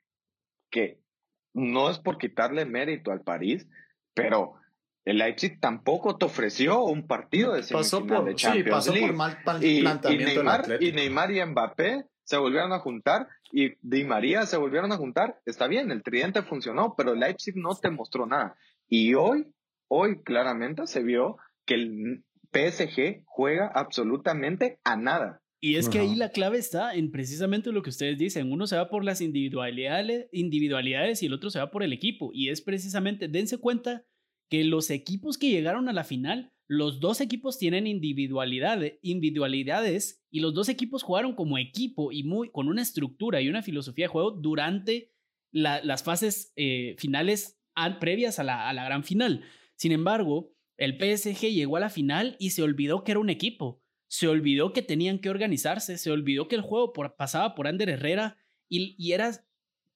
[0.69, 0.99] que
[1.53, 3.67] no es por quitarle mérito al París,
[4.13, 4.55] pero
[5.07, 9.37] el Leipzig tampoco te ofreció un partido de semifinal de Champions sí, pasó Por mal
[9.61, 14.91] y, Neymar, y Neymar y Mbappé se volvieron a juntar y Di María se volvieron
[14.91, 15.39] a juntar.
[15.45, 18.57] Está bien, el tridente funcionó, pero Leipzig no te mostró nada.
[18.89, 19.47] Y hoy
[19.87, 25.41] hoy claramente se vio que el PSG juega absolutamente a nada.
[25.61, 28.51] Y es que ahí la clave está en precisamente lo que ustedes dicen.
[28.51, 32.29] Uno se va por las individualidades, individualidades y el otro se va por el equipo.
[32.33, 34.03] Y es precisamente, dense cuenta
[34.49, 40.53] que los equipos que llegaron a la final, los dos equipos tienen individualidades y los
[40.53, 44.31] dos equipos jugaron como equipo y muy, con una estructura y una filosofía de juego
[44.31, 45.13] durante
[45.51, 47.59] las fases eh, finales
[47.99, 49.43] previas a la, a la gran final.
[49.75, 53.83] Sin embargo, el PSG llegó a la final y se olvidó que era un equipo.
[54.09, 58.37] Se olvidó que tenían que organizarse, se olvidó que el juego pasaba por Ander Herrera
[58.69, 59.46] y, y era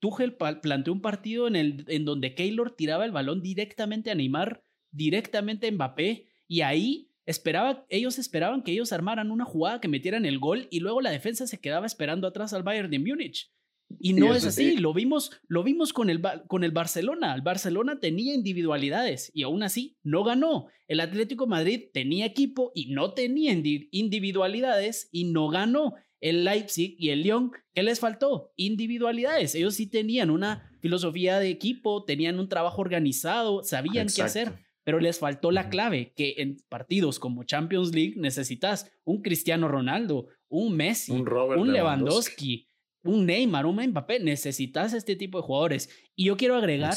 [0.02, 4.64] Tuchel planteó un partido en, el, en donde Keylor tiraba el balón directamente a Neymar,
[4.92, 10.26] directamente a Mbappé, y ahí esperaba, ellos esperaban que ellos armaran una jugada que metieran
[10.26, 13.54] el gol y luego la defensa se quedaba esperando atrás al Bayern de Múnich.
[14.00, 17.36] Y no es así, lo vimos, lo vimos con el, con el Barcelona.
[17.36, 20.68] El Barcelona tenía individualidades y aún así no ganó.
[20.88, 25.96] El Atlético Madrid tenía equipo y no tenía individualidades y no ganó.
[26.22, 28.54] El Leipzig y el Lyon, ¿qué les faltó?
[28.56, 29.56] Individualidades.
[29.56, 34.54] Ellos sí tenían una filosofía de equipo, tenían un trabajo organizado, sabían qué hacer,
[34.84, 40.28] pero les faltó la clave, que en partidos como Champions League necesitas un Cristiano Ronaldo,
[40.48, 42.72] un Messi, un, un Lewandowski
[43.04, 45.90] un Neymar, un Mbappé, necesitas este tipo de jugadores.
[46.16, 46.96] Y yo quiero agregar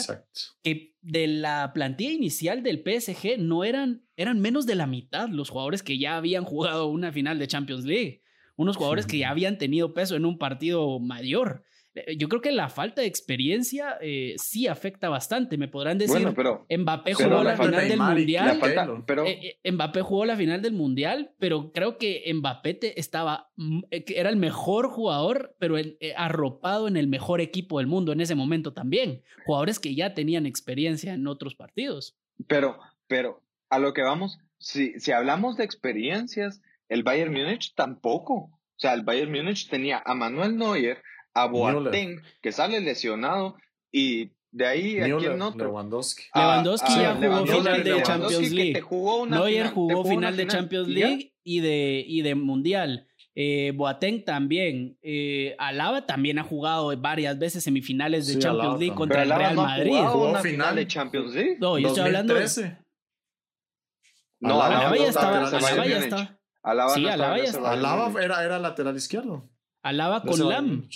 [0.63, 5.51] que de la plantilla inicial del PSG no eran, eran menos de la mitad los
[5.51, 8.23] jugadores que ya habían jugado una final de Champions League,
[8.57, 11.65] unos jugadores que ya habían tenido peso en un partido mayor.
[11.95, 15.57] Eh, yo creo que la falta de experiencia eh, sí afecta bastante.
[15.57, 18.61] Me podrán decir, pero, Mbappé jugó la final del Mundial.
[19.07, 23.51] pero, eh, Mbappé jugó la final del Mundial, pero creo que Mbappé estaba,
[23.91, 25.77] era el mejor jugador, pero
[26.17, 29.23] arropado en el mejor equipo del mundo en ese momento también.
[29.47, 32.17] Jugadores que ya tenían experiencia en otros partidos.
[32.49, 36.61] Pero, pero, a lo que vamos, si, si hablamos de experiencias,
[36.95, 38.35] el Bayern Múnich tampoco.
[38.35, 41.03] O sea, el Bayern Múnich tenía a Manuel Neuer,
[41.35, 43.57] a Boateng, que sale lesionado,
[43.93, 45.53] y de ahí a quién no.
[45.57, 46.23] Lewandowski.
[46.35, 48.83] Lewandowski ya jugó final de Champions League.
[49.29, 53.09] Neuer jugó final de Champions League y de, y de Mundial.
[53.35, 54.97] Eh, Boateng también.
[55.03, 59.99] Eh, Alaba también ha jugado varias veces semifinales de Champions League contra el Real Madrid.
[60.07, 61.57] Jugó una final de Champions League.
[61.59, 62.37] No, yo estoy hablando.
[64.39, 65.49] No, Alaba, ya estaba.
[65.49, 66.39] Alaba ya estaba.
[66.65, 67.37] Alaba, sí, Alaba.
[67.71, 69.51] Alaba era, era lateral izquierdo.
[69.83, 70.89] Alaba con Lam.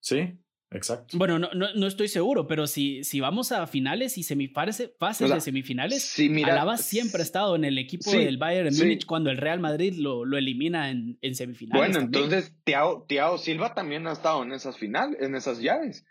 [0.00, 0.38] Sí,
[0.70, 1.18] exacto.
[1.18, 5.40] Bueno, no, no, estoy seguro, pero si, si vamos a finales y semifases, fases de
[5.42, 9.60] semifinales, Alaba siempre ha estado en el equipo del Bayern de Múnich cuando el Real
[9.60, 11.78] Madrid lo, lo elimina en, en, semifinales.
[11.78, 16.06] Bueno, entonces Thiago, Silva también ha estado en esas finales, en esas llaves.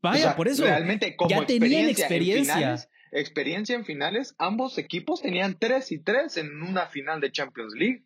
[0.00, 0.64] Vaya, por eso.
[0.64, 2.78] Realmente, como ya tenían experiencia.
[3.12, 8.04] Experiencia en finales, ambos equipos tenían 3 y 3 en una final de Champions League.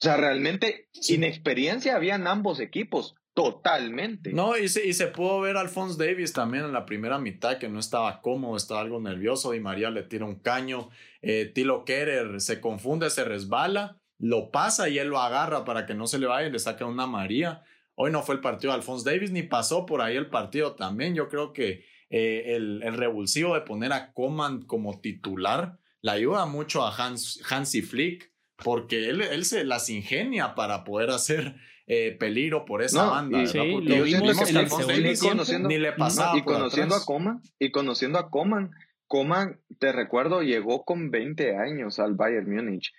[0.00, 4.32] O sea, realmente inexperiencia habían ambos equipos, totalmente.
[4.32, 7.58] No, y se, y se pudo ver a Alphonse Davis también en la primera mitad,
[7.58, 11.84] que no estaba cómodo, estaba algo nervioso, y María le tira un caño, eh, Tilo
[11.84, 16.18] Kerer se confunde, se resbala, lo pasa y él lo agarra para que no se
[16.18, 17.64] le vaya y le saca una María.
[17.94, 21.16] Hoy no fue el partido de Alphonse Davis, ni pasó por ahí el partido también.
[21.16, 26.46] Yo creo que eh, el, el, revulsivo de poner a Coman como titular le ayuda
[26.46, 32.16] mucho a Hans, Hansi Flick porque él, él se las ingenia para poder hacer eh,
[32.18, 33.46] peligro por esa banda.
[33.46, 38.18] Sí, lo vimos en el segundo ni le pasaba y conociendo a Coman y conociendo
[38.18, 38.72] a Coman,
[39.06, 42.92] Coman, te recuerdo, llegó con 20 años al Bayern Múnich,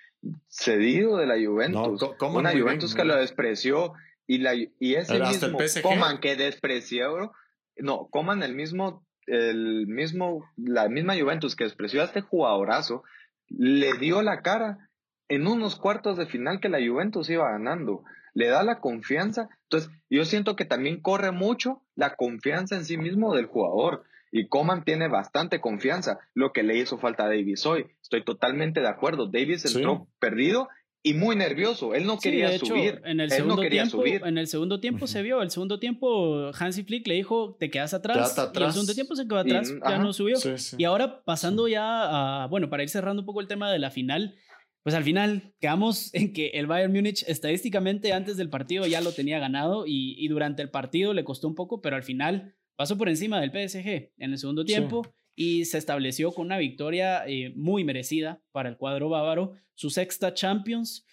[0.47, 3.93] cedido de la Juventus, una Juventus que lo despreció
[4.25, 7.31] y la y ese mismo Coman que despreció,
[7.79, 13.03] no, Coman el mismo el mismo la misma Juventus que despreció a este jugadorazo
[13.49, 14.89] le dio la cara
[15.27, 18.03] en unos cuartos de final que la Juventus iba ganando.
[18.33, 19.49] Le da la confianza.
[19.63, 24.03] Entonces, yo siento que también corre mucho la confianza en sí mismo del jugador.
[24.31, 27.87] Y Coman tiene bastante confianza, lo que le hizo falta a Davis hoy.
[28.01, 29.27] Estoy totalmente de acuerdo.
[29.27, 30.67] Davis entró perdido
[31.01, 31.93] y muy nervioso.
[31.95, 33.01] Él no quería subir.
[33.05, 35.41] En el segundo tiempo, En el segundo tiempo se vio.
[35.41, 38.35] El segundo tiempo, Hansi Flick le dijo: Te quedas atrás.
[38.53, 40.37] Y el segundo tiempo se quedó atrás, ya no subió.
[40.77, 42.47] Y ahora, pasando ya a.
[42.47, 44.35] Bueno, para ir cerrando un poco el tema de la final.
[44.81, 49.11] Pues al final quedamos en que el Bayern Múnich estadísticamente antes del partido ya lo
[49.11, 53.09] tenía ganado y, durante el partido le costó un poco, pero al final pasó por
[53.09, 55.05] encima del PSG en el segundo tiempo
[55.41, 60.33] y se estableció con una victoria eh, muy merecida para el cuadro bávaro, su sexta
[60.33, 61.05] Champions.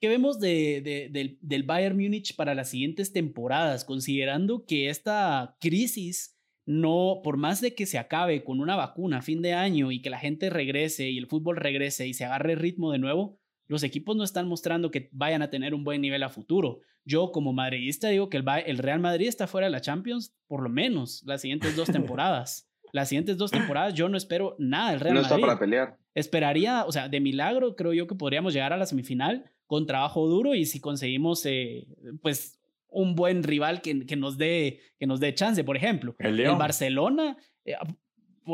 [0.00, 1.10] ¿Qué vemos de,
[1.42, 7.74] del, Bayern Múnich para las siguientes temporadas, considerando que esta crisis no, por más de
[7.74, 11.10] que se acabe con una vacuna a fin de año y que la gente regrese
[11.10, 14.90] y el fútbol regrese y se agarre ritmo de nuevo, los equipos no están mostrando
[14.90, 16.80] que vayan a tener un buen nivel a futuro.
[17.04, 20.70] Yo como madridista digo que el Real Madrid está fuera de la Champions por lo
[20.70, 25.14] menos las siguientes dos temporadas las siguientes dos temporadas yo no espero nada del Real
[25.16, 25.28] Madrid.
[25.28, 25.98] No está para pelear.
[26.14, 30.28] Esperaría, o sea, de milagro creo yo que podríamos llegar a la semifinal con trabajo
[30.28, 31.88] duro y si conseguimos, eh,
[32.22, 36.14] pues, un buen rival que, que, nos dé, que nos dé chance, por ejemplo.
[36.20, 36.56] El, León.
[36.56, 37.74] Barcelona, eh,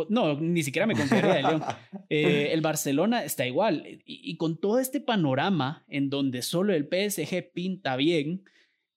[0.08, 1.62] no, ni siquiera me confiaría de León.
[2.08, 3.86] Eh, el Barcelona está igual.
[3.86, 8.42] Y, y, con todo este panorama en donde solo el PSG pinta bien,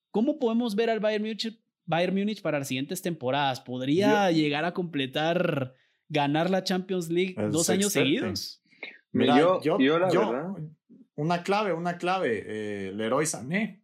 [0.09, 3.59] ¿cómo podemos ver al Bayern Múnich Bayern Múnich para las siguientes temporadas?
[3.59, 5.75] ¿Podría llegar a completar,
[6.09, 8.61] ganar la Champions League dos años seguidos?
[9.11, 10.53] Mira, yo, yo, la verdad.
[11.15, 13.83] Una clave, una clave, eh, Leroy Sané.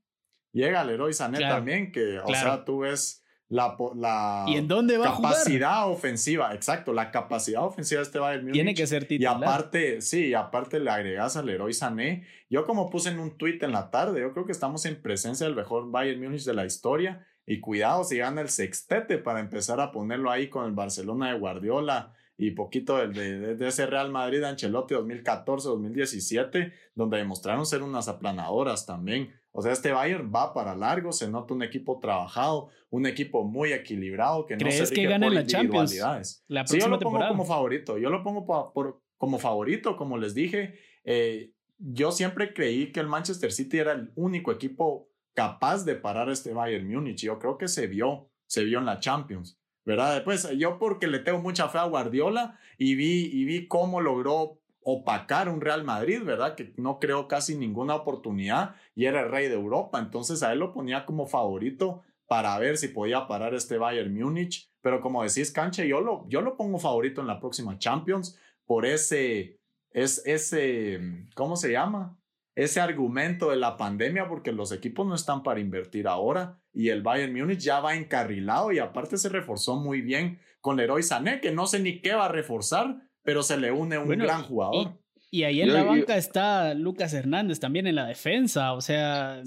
[0.51, 5.15] Llega Leroy Sané también, que, o sea, tú ves la, la ¿Y en dónde va
[5.15, 8.53] capacidad ofensiva, exacto, la capacidad ofensiva de este Bayern Múnich.
[8.53, 9.39] Tiene que ser titular.
[9.39, 12.25] Y aparte, sí, aparte le agregas al Leroy Sané.
[12.49, 15.45] Yo como puse en un tweet en la tarde, yo creo que estamos en presencia
[15.45, 19.81] del mejor Bayern Múnich de la historia y cuidado si gana el sextete para empezar
[19.81, 24.43] a ponerlo ahí con el Barcelona de Guardiola y poquito de, de, ese Real Madrid
[24.43, 29.33] Ancelotti 2014-2017, donde demostraron ser unas aplanadoras también.
[29.51, 33.73] O sea, este Bayern va para largo, se nota un equipo trabajado, un equipo muy
[33.73, 37.97] equilibrado que no se que gane la Champions la sí, yo lo pongo como favorito,
[37.97, 40.75] yo lo pongo por, como favorito, como les dije.
[41.03, 45.08] Eh, yo siempre creí que el Manchester City era el único equipo
[45.39, 47.21] capaz de parar este Bayern Múnich.
[47.21, 50.15] Yo creo que se vio, se vio en la Champions, ¿verdad?
[50.15, 54.59] Después, yo porque le tengo mucha fe a Guardiola y vi, y vi cómo logró
[54.83, 56.55] opacar un Real Madrid, ¿verdad?
[56.55, 59.99] Que no creó casi ninguna oportunidad y era el rey de Europa.
[59.99, 64.69] Entonces a él lo ponía como favorito para ver si podía parar este Bayern Múnich.
[64.81, 68.85] Pero como decís, Canche, yo lo, yo lo pongo favorito en la próxima Champions por
[68.85, 69.57] ese,
[69.91, 70.99] es, ese,
[71.33, 72.18] ¿cómo se llama?
[72.63, 77.01] Ese argumento de la pandemia porque los equipos no están para invertir ahora y el
[77.01, 81.51] Bayern Múnich ya va encarrilado y aparte se reforzó muy bien con Leroy Sané que
[81.51, 84.99] no sé ni qué va a reforzar, pero se le une un gran jugador.
[85.31, 89.41] Y, ahí en la banca está Lucas Hernández también en la defensa, o sea,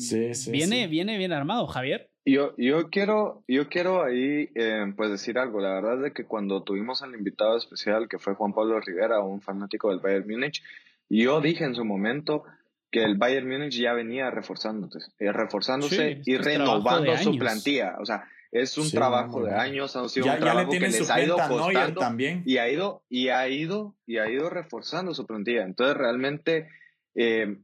[0.50, 2.08] viene, viene bien armado, Javier.
[2.24, 5.60] Yo, yo quiero, yo quiero ahí eh, pues decir algo.
[5.60, 9.20] La verdad es de que cuando tuvimos al invitado especial que fue Juan Pablo Rivera,
[9.20, 10.62] un fanático del Bayern Múnich,
[11.10, 12.44] yo dije en su momento,
[12.92, 17.96] que el Bayern Múnich ya venía reforzándose, eh, reforzándose y renovando su plantilla.
[17.98, 21.36] O sea, es un trabajo de años, ha sido un trabajo que les ha ido
[21.36, 22.42] costando también.
[22.44, 25.64] y ha ido y ha ido y ha ido reforzando su plantilla.
[25.64, 26.68] Entonces realmente
[27.14, 27.56] eh,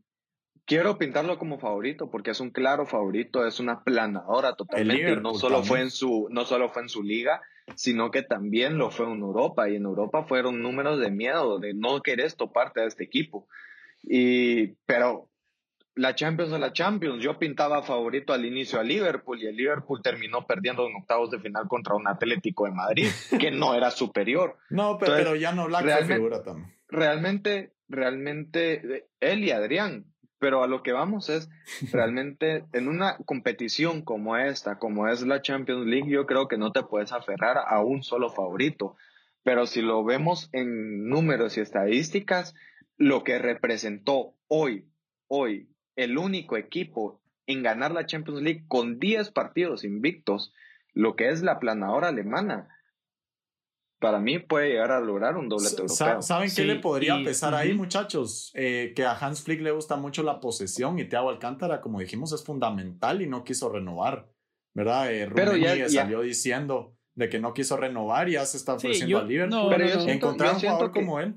[0.65, 5.21] quiero pintarlo como favorito porque es un claro favorito, es una planadora totalmente.
[5.21, 7.43] no solo fue en su no solo fue en su liga,
[7.75, 11.75] sino que también lo fue en Europa y en Europa fueron números de miedo de
[11.75, 13.47] no querer toparte a este equipo.
[14.03, 15.29] Y, pero
[15.99, 17.23] la Champions es la Champions.
[17.23, 21.41] Yo pintaba favorito al inicio a Liverpool y el Liverpool terminó perdiendo en octavos de
[21.41, 23.09] final contra un Atlético de Madrid
[23.41, 24.57] que no era superior.
[24.71, 30.07] No, pero, ya no la realmente, Realmente, realmente, él y Adrián.
[30.41, 31.51] Pero a lo que vamos es,
[31.93, 36.71] realmente, en una competición como esta, como es la Champions League, yo creo que no
[36.71, 38.95] te puedes aferrar a un solo favorito.
[39.43, 42.55] Pero si lo vemos en números y estadísticas,
[42.99, 44.91] lo que representó hoy,
[45.29, 50.53] hoy, el único equipo en ganar la Champions League con 10 partidos invictos,
[50.93, 52.69] lo que es la planadora alemana,
[54.01, 56.23] para mí puede llegar a lograr un doblete europeo.
[56.23, 58.53] ¿Saben qué le podría pesar ahí, muchachos?
[58.55, 62.33] Eh, que a Hans Flick le gusta mucho la posesión y Thiago Alcántara, como dijimos,
[62.33, 64.29] es fundamental y no quiso renovar,
[64.75, 65.13] ¿verdad?
[65.13, 69.19] Eh, Pero ya, salió diciendo de que no quiso renovar y ya se está ofreciendo
[69.19, 69.75] a Liverpool.
[69.77, 71.35] pero encontrar un jugador como él.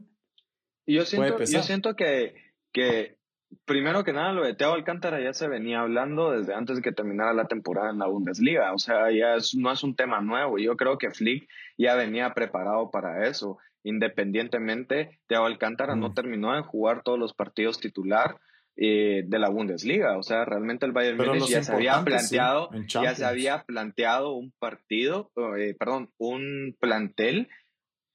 [0.85, 2.35] Yo siento, yo siento que,
[2.73, 3.17] que,
[3.65, 6.91] primero que nada, lo de Teo Alcántara ya se venía hablando desde antes de que
[6.91, 8.73] terminara la temporada en la Bundesliga.
[8.73, 10.57] O sea, ya no es un tema nuevo.
[10.57, 13.57] Yo creo que Flick ya venía preparado para eso.
[13.83, 18.37] Independientemente, Teo Alcántara no terminó de jugar todos los partidos titular.
[18.77, 20.17] eh, de la Bundesliga.
[20.17, 24.51] O sea, realmente el Bayern Múnich ya se había planteado, ya se había planteado un
[24.59, 27.49] partido, eh, perdón, un plantel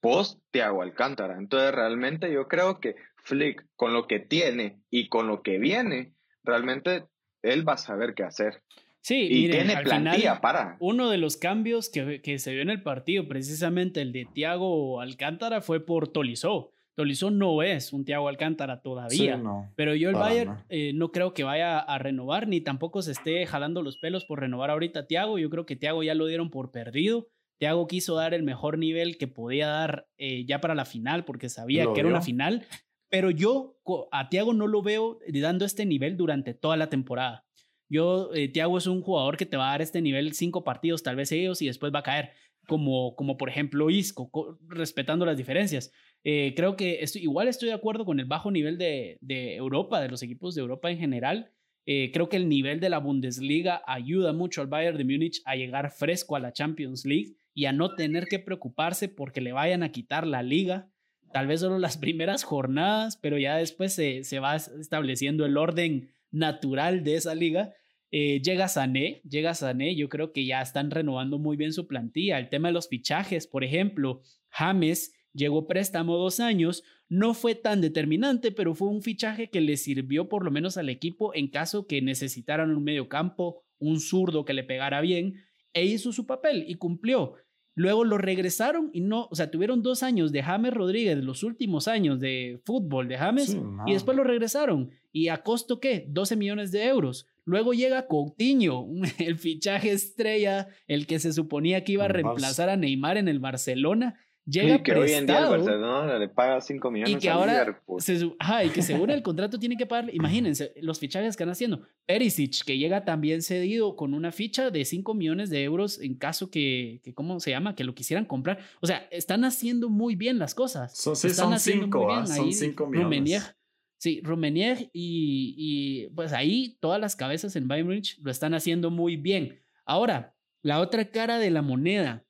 [0.07, 1.37] post Thiago Alcántara.
[1.37, 2.95] Entonces, realmente yo creo que
[3.25, 6.13] Flick, con lo que tiene y con lo que viene,
[6.45, 7.07] realmente
[7.43, 8.63] él va a saber qué hacer.
[9.01, 10.77] Sí, y tiene plantilla para.
[10.79, 15.01] Uno de los cambios que, que, se vio en el partido, precisamente el de Thiago
[15.01, 16.73] Alcántara, fue por Tolizó.
[16.95, 19.43] Tolizó no es un Thiago Alcántara todavía.
[19.75, 23.45] pero yo el Bayern eh, no creo que vaya a renovar, ni tampoco se esté
[23.45, 25.39] jalando los pelos por renovar ahorita a Thiago.
[25.39, 27.29] Yo creo que Thiago ya lo dieron por perdido.
[27.59, 31.49] Thiago quiso dar el mejor nivel que podía dar eh, ya para la final, porque
[31.49, 32.67] sabía que era una final.
[33.09, 33.79] Pero yo
[34.11, 37.47] a Thiago no lo veo dando este nivel durante toda la temporada.
[37.89, 41.03] Yo, eh, Thiago es un jugador que te va a dar este nivel cinco partidos,
[41.03, 42.31] tal vez ellos, y después va a caer,
[42.67, 45.93] como, como por ejemplo Isco, respetando las diferencias.
[46.25, 50.01] Eh, creo que estoy, igual estoy de acuerdo con el bajo nivel de, de Europa,
[50.01, 51.53] de los equipos de Europa en general.
[51.87, 55.55] Eh, creo que el nivel de la Bundesliga ayuda mucho al Bayern de Múnich a
[55.55, 59.83] llegar fresco a la Champions League y a no tener que preocuparse porque le vayan
[59.83, 60.91] a quitar la liga.
[61.33, 66.11] Tal vez solo las primeras jornadas, pero ya después se, se va estableciendo el orden
[66.31, 67.73] natural de esa liga.
[68.11, 72.39] Eh, llega Sané, llega Sané, yo creo que ya están renovando muy bien su plantilla.
[72.39, 77.81] El tema de los fichajes, por ejemplo, James llegó préstamo dos años, no fue tan
[77.81, 81.87] determinante, pero fue un fichaje que le sirvió por lo menos al equipo en caso
[81.87, 85.43] que necesitaran un medio campo, un zurdo que le pegara bien,
[85.73, 87.35] e hizo su papel y cumplió.
[87.77, 91.89] Luego lo regresaron y no, o sea, tuvieron dos años de James Rodríguez, los últimos
[91.89, 93.55] años de fútbol de James,
[93.87, 94.91] y después lo regresaron.
[95.12, 96.07] ¿Y a costo qué?
[96.09, 97.27] 12 millones de euros.
[97.45, 102.77] Luego llega Coutinho, el fichaje estrella, el que se suponía que iba a reemplazar a
[102.77, 107.16] Neymar en el Barcelona, llega que hoy en día el Barcelona le paga 5 millones
[107.16, 110.99] y que ahora se, ajá, y que según el contrato tiene que pagar imagínense los
[110.99, 111.82] fichajes que están haciendo.
[112.07, 116.51] Perisic que llega también cedido con una ficha de 5 millones de euros en caso
[116.51, 118.61] que, que cómo se llama que lo quisieran comprar.
[118.80, 120.97] O sea están haciendo muy bien las cosas.
[120.97, 123.57] Sí, son 5 ah, son 5 millones.
[123.99, 128.90] Sí, Rumenier y, y, pues ahí todas las cabezas en Bayern Munich lo están haciendo
[128.90, 129.62] muy bien.
[129.86, 132.26] Ahora, la otra cara de la moneda,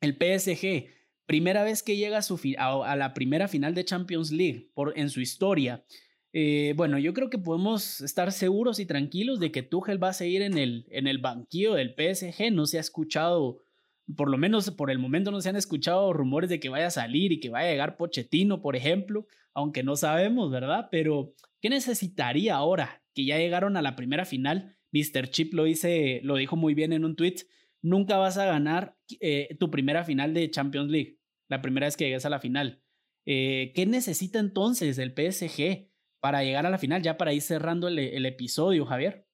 [0.00, 0.88] el PSG
[1.30, 5.10] primera vez que llega a, su a, la primera final de Champions League por, en
[5.10, 5.84] su historia.
[6.32, 10.12] Eh, bueno, yo creo que podemos estar seguros y tranquilos de que Tuchel va a
[10.12, 12.50] seguir en el, en el banquillo del PSG.
[12.50, 13.62] No se ha escuchado,
[14.16, 16.90] por lo menos por el momento no se han escuchado rumores de que vaya a
[16.90, 20.88] salir y que vaya a llegar Pochettino, por ejemplo, aunque no sabemos, ¿verdad?
[20.90, 24.76] Pero, ¿qué necesitaría ahora que ya llegaron a la primera final?
[24.90, 25.30] Mr.
[25.30, 27.36] Chip lo, lo dijo muy bien en un tweet.
[27.82, 31.19] Nunca vas a ganar eh, tu primera final de Champions League
[31.50, 32.82] la primera vez que llegues a la final.
[33.26, 35.90] Eh, ¿Qué necesita entonces el PSG
[36.20, 39.26] para llegar a la final, ya para ir cerrando el, episodio, Javier?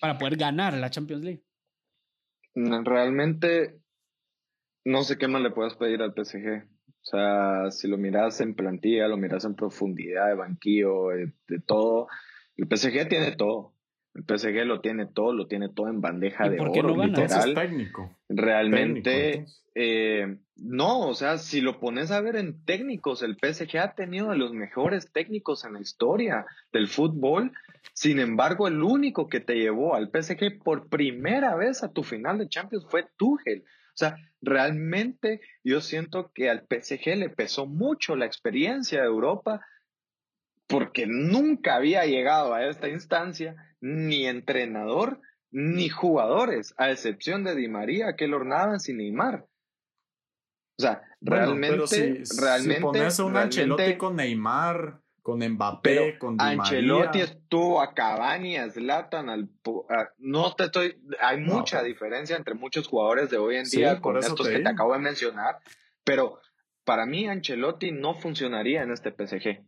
[0.00, 1.44] Para poder ganar la Champions League.
[2.54, 3.80] Mm, realmente
[4.84, 6.64] no sé qué más le puedes pedir al PSG.
[6.88, 11.60] O sea, si lo miras en plantilla, lo miras en profundidad de banquillo, de, de
[11.60, 12.08] todo,
[12.56, 13.75] el PSG tiene todo.
[14.16, 17.54] El PSG lo tiene todo, lo tiene todo en bandeja de oro, no literal.
[17.54, 18.16] técnico.
[18.30, 19.44] Realmente,
[19.74, 24.30] eh, no, o sea, si lo pones a ver en técnicos, el PSG ha tenido
[24.30, 27.52] a los mejores técnicos en la historia del fútbol.
[27.92, 32.38] Sin embargo, el único que te llevó al PSG por primera vez a tu final
[32.38, 33.64] de Champions fue Tuchel.
[33.64, 39.60] O sea, realmente yo siento que al PSG le pesó mucho la experiencia de Europa
[40.66, 47.68] porque nunca había llegado a esta instancia ni entrenador ni jugadores, a excepción de Di
[47.68, 49.46] María, que lo Navas y Neymar.
[50.78, 52.76] O sea, realmente, realmente.
[52.76, 58.58] Si pones a un Ancelotti con Neymar, con Mbappé, con Di Ancelotti estuvo a Cavani,
[58.58, 59.48] a Zlatan, al,
[60.18, 64.46] no te estoy, hay mucha diferencia entre muchos jugadores de hoy en día con estos
[64.46, 65.58] que te acabo de mencionar,
[66.04, 66.38] pero
[66.84, 69.64] para mí Ancelotti no funcionaría en este PSG.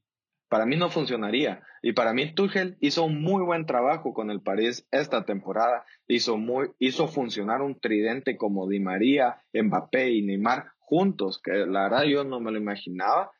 [0.48, 1.62] Para mí no funcionaría.
[1.82, 5.84] Y para mí Tuchel hizo un muy buen trabajo con el París esta temporada.
[6.06, 11.84] Hizo, muy, hizo funcionar un tridente como Di María, Mbappé y Neymar juntos, que la
[11.84, 13.30] verdad yo no me lo imaginaba,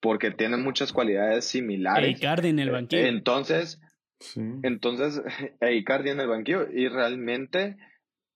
[0.00, 2.16] porque tienen muchas cualidades similares.
[2.16, 3.06] Icardi en el banquillo.
[3.06, 3.80] Entonces,
[4.62, 5.20] entonces,
[5.60, 6.68] Icardi en el banquillo.
[6.72, 7.76] Y realmente,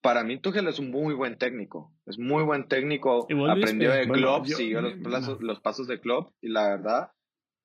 [0.03, 1.95] para mí Tuchel es un muy buen técnico.
[2.07, 3.29] Es muy buen técnico.
[3.49, 6.33] Aprendió de Klopp, siguió los, los pasos de Klopp.
[6.41, 7.11] Y la verdad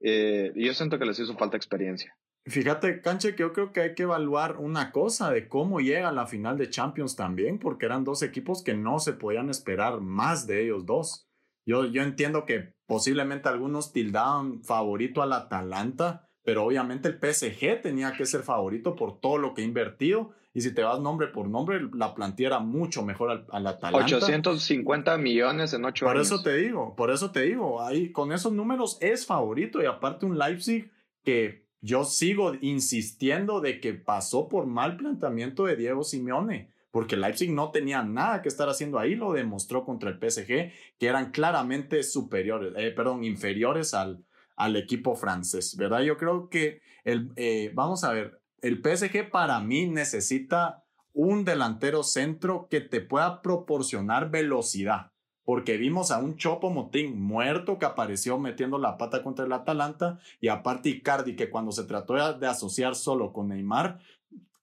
[0.01, 2.15] eh, yo siento que les hizo falta experiencia.
[2.47, 6.27] Fíjate, Canche, que yo creo que hay que evaluar una cosa de cómo llega la
[6.27, 10.63] final de Champions también, porque eran dos equipos que no se podían esperar más de
[10.63, 11.27] ellos dos.
[11.67, 18.13] Yo, yo entiendo que posiblemente algunos tildaban favorito al Atalanta, pero obviamente el PSG tenía
[18.13, 20.35] que ser favorito por todo lo que ha invertido.
[20.55, 24.05] Y si te vas nombre por nombre, la plantilla era mucho mejor al, al Atalanta.
[24.05, 26.13] 850 millones en ocho años.
[26.13, 29.85] Por eso te digo, por eso te digo, ahí con esos números es favorito y
[29.85, 30.89] aparte un Leipzig
[31.25, 37.51] que yo sigo insistiendo de que pasó por mal planteamiento de Diego Simeone, porque Leipzig
[37.51, 42.01] no tenía nada que estar haciendo ahí, lo demostró contra el PSG, que eran claramente
[42.01, 44.23] superiores, eh, perdón, inferiores al,
[44.55, 45.99] al equipo francés, ¿verdad?
[45.99, 52.01] Yo creo que el, eh, vamos a ver, el PSG para mí necesita un delantero
[52.01, 55.11] centro que te pueda proporcionar velocidad,
[55.43, 60.17] porque vimos a un Chopo Motín muerto que apareció metiendo la pata contra el Atalanta
[60.41, 63.99] y aparte Icardi que cuando se trató de asociar solo con Neymar,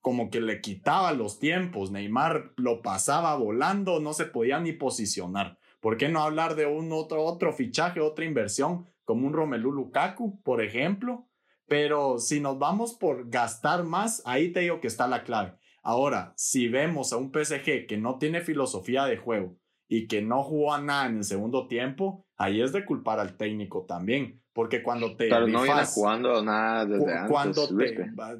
[0.01, 5.57] como que le quitaba los tiempos, Neymar lo pasaba volando, no se podía ni posicionar.
[5.79, 10.41] ¿Por qué no hablar de un otro, otro fichaje, otra inversión como un Romelu Lukaku,
[10.41, 11.25] por ejemplo.
[11.67, 15.57] Pero si nos vamos por gastar más, ahí te digo que está la clave.
[15.81, 19.57] Ahora, si vemos a un PSG que no tiene filosofía de juego
[19.87, 23.35] y que no jugó a nada en el segundo tiempo, ahí es de culpar al
[23.37, 24.41] técnico también.
[24.53, 25.29] Porque cuando te.
[25.29, 27.31] Pero no viene jugando nada desde antes.
[27.31, 27.67] Cuando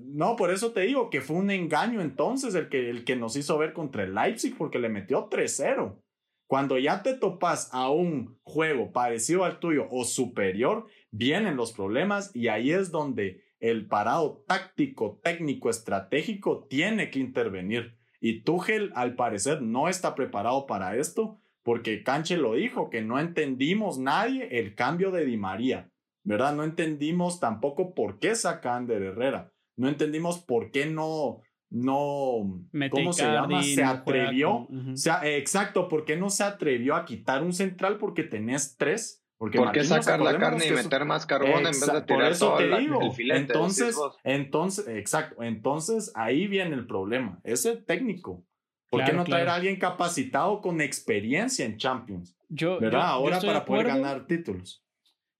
[0.05, 3.35] no, por eso te digo que fue un engaño entonces el que, el que nos
[3.35, 6.02] hizo ver contra el Leipzig, porque le metió 3-0.
[6.53, 12.29] Cuando ya te topas a un juego parecido al tuyo o superior, vienen los problemas
[12.35, 17.97] y ahí es donde el parado táctico, técnico, estratégico tiene que intervenir.
[18.21, 23.19] Y Tuchel, al parecer, no está preparado para esto, porque Canche lo dijo, que no
[23.19, 25.89] entendimos nadie el cambio de Di María,
[26.21, 26.53] ¿verdad?
[26.55, 31.41] No entendimos tampoco por qué sacan de Herrera, no entendimos por qué no,
[31.73, 32.61] no,
[32.91, 33.63] ¿cómo se llama?
[33.63, 38.77] Se atrevió, sea, exacto, ¿por qué no se atrevió a quitar un central porque tenés
[38.77, 39.25] tres?
[39.39, 42.23] Porque ¿Por qué sacar la carne y meter más carbón en vez de tirar por
[42.23, 43.01] eso te digo.
[43.01, 43.39] el filete?
[43.39, 48.45] Entonces, entonces, exacto, entonces ahí viene el problema, es el técnico.
[48.91, 52.37] ¿Por qué no traer a alguien capacitado con experiencia en Champions?
[52.49, 53.07] Yo, ¿Verdad?
[53.07, 54.85] Ahora para poder ganar títulos.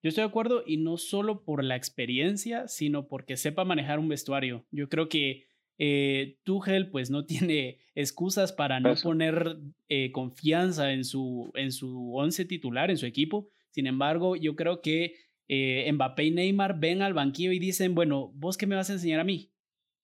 [0.01, 4.09] Yo estoy de acuerdo y no solo por la experiencia, sino porque sepa manejar un
[4.09, 4.65] vestuario.
[4.71, 5.45] Yo creo que
[5.85, 9.57] eh, Tuchel pues no tiene excusas para no poner
[9.89, 13.49] eh, confianza en su, en su once titular, en su equipo.
[13.69, 15.15] Sin embargo, yo creo que
[15.49, 18.93] eh, Mbappé y Neymar ven al banquillo y dicen, bueno, ¿vos qué me vas a
[18.93, 19.51] enseñar a mí?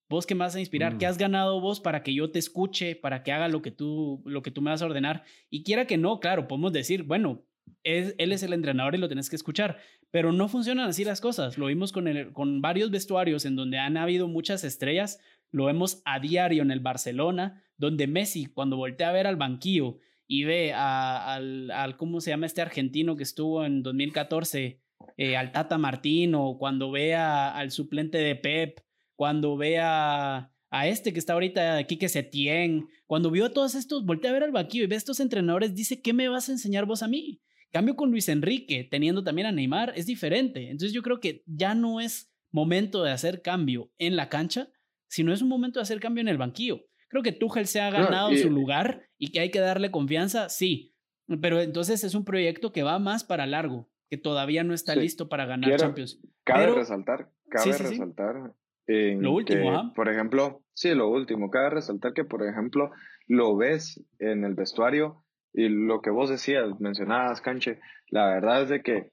[0.09, 0.97] ¿Vos qué me vas a inspirar?
[0.97, 1.09] ¿Qué mm.
[1.09, 4.41] has ganado vos para que yo te escuche, para que haga lo que tú, lo
[4.41, 5.23] que tú me vas a ordenar?
[5.49, 7.45] Y quiera que no, claro, podemos decir, bueno,
[7.83, 9.77] es, él es el entrenador y lo tenés que escuchar,
[10.11, 11.57] pero no funcionan así las cosas.
[11.57, 15.21] Lo vimos con, el, con varios vestuarios en donde han habido muchas estrellas
[15.51, 19.97] lo vemos a diario en el Barcelona, donde Messi, cuando voltea a ver al banquillo
[20.27, 24.81] y ve al, al, ¿cómo se llama este argentino que estuvo en 2014?
[25.17, 28.79] Eh, al Tata Martino, cuando ve al suplente de Pep,
[29.15, 33.75] cuando ve a, a este que está ahorita aquí, que Setién, cuando vio a todos
[33.75, 36.49] estos, voltea a ver al banquillo y ve a estos entrenadores, dice, ¿qué me vas
[36.49, 37.41] a enseñar vos a mí?
[37.71, 40.69] Cambio con Luis Enrique, teniendo también a Neymar, es diferente.
[40.69, 44.69] Entonces yo creo que ya no es momento de hacer cambio en la cancha,
[45.09, 46.85] si no es un momento de hacer cambio en el banquillo.
[47.09, 50.95] Creo que Tuchel se ha ganado su lugar y que hay que darle confianza, sí.
[51.41, 55.27] Pero entonces es un proyecto que va más para largo, que todavía no está listo
[55.27, 56.21] para ganar Champions.
[56.43, 58.53] Cabe resaltar, cabe resaltar.
[58.87, 61.49] lo último, Por ejemplo, sí, lo último.
[61.49, 62.91] Cabe resaltar que, por ejemplo,
[63.27, 67.79] lo ves en el vestuario y lo que vos decías, mencionabas, Canche,
[68.09, 69.11] la verdad es de que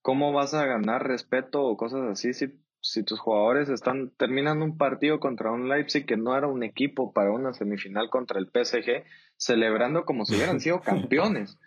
[0.00, 4.76] cómo vas a ganar respeto o cosas así si si tus jugadores están terminando un
[4.76, 9.04] partido contra un Leipzig que no era un equipo para una semifinal contra el PSG,
[9.36, 11.58] celebrando como si hubieran sido campeones.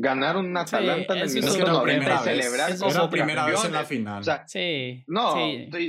[0.00, 3.84] Ganar un Atalanta en el minuto 90 y celebrar como la primera vez en la
[3.84, 4.24] final.
[4.46, 5.36] sí, no,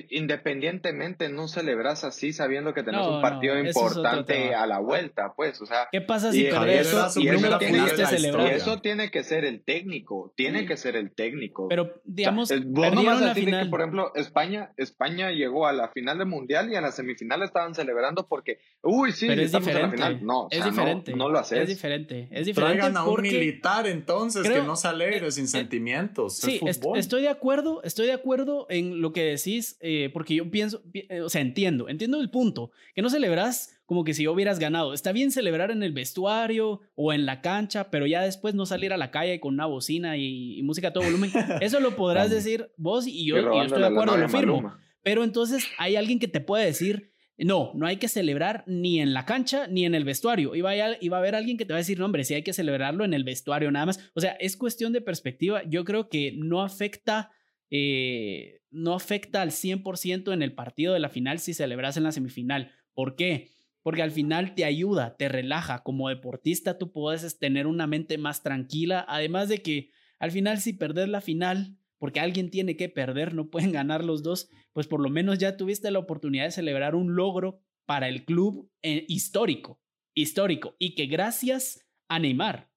[0.10, 5.66] independientemente no celebras así sabiendo que tenés un partido importante a la vuelta, pues, o
[5.66, 5.88] sea.
[5.92, 10.34] ¿Qué pasa si perdés eso, y, eso tiene, y eso tiene que ser el técnico,
[10.36, 11.68] tiene que ser el técnico.
[11.68, 15.90] Pero, digamos, vos no vas a decir que, por ejemplo, España, España llegó a la
[15.90, 19.74] final del Mundial y a la semifinal estaban celebrando porque, uy, sí, Pero estamos es
[19.74, 19.96] diferente.
[19.96, 20.26] en la final.
[20.26, 21.16] No, es diferente.
[21.16, 21.60] No, lo haces.
[21.60, 22.80] Es diferente, es diferente.
[22.80, 26.38] Traigan a un militar entonces que no se alegre, eh, sin eh, sentimientos.
[26.38, 26.60] Sí,
[26.96, 30.82] estoy de acuerdo, estoy de acuerdo en lo que decís, eh, porque yo pienso,
[31.24, 34.94] o sea, entiendo, entiendo el punto, que no celebras como que si hubieras ganado.
[34.94, 38.94] Está bien celebrar en el vestuario o en la cancha, pero ya después no salir
[38.94, 41.32] a la calle con una bocina y, música a todo volumen.
[41.62, 44.74] Eso lo podrás decir vos y yo, y yo estoy de acuerdo, lo firmo.
[45.02, 47.12] Pero entonces hay alguien que te puede decir,
[47.46, 50.56] no, no hay que celebrar ni en la cancha ni en el vestuario.
[50.56, 53.06] Iba a, haber alguien que te va a decir, no, hombre, sí hay que celebrarlo
[53.06, 54.12] en el vestuario nada más.
[54.14, 55.64] O sea, es cuestión de perspectiva.
[55.68, 57.32] Yo creo que no afecta
[57.72, 62.12] eh, no afecta al 100% en el partido de la final si celebras en la
[62.12, 62.72] semifinal.
[62.94, 63.50] ¿Por qué?
[63.82, 65.84] Porque al final te ayuda, te relaja.
[65.84, 70.74] Como deportista tú puedes tener una mente más tranquila, además de que al final si
[70.74, 75.02] perdes la final, porque alguien tiene que perder, no pueden ganar los dos, pues por
[75.02, 79.80] lo menos ya tuviste la oportunidad de celebrar un logro para el club eh, histórico,
[80.16, 82.70] histórico, y que gracias a Neymar,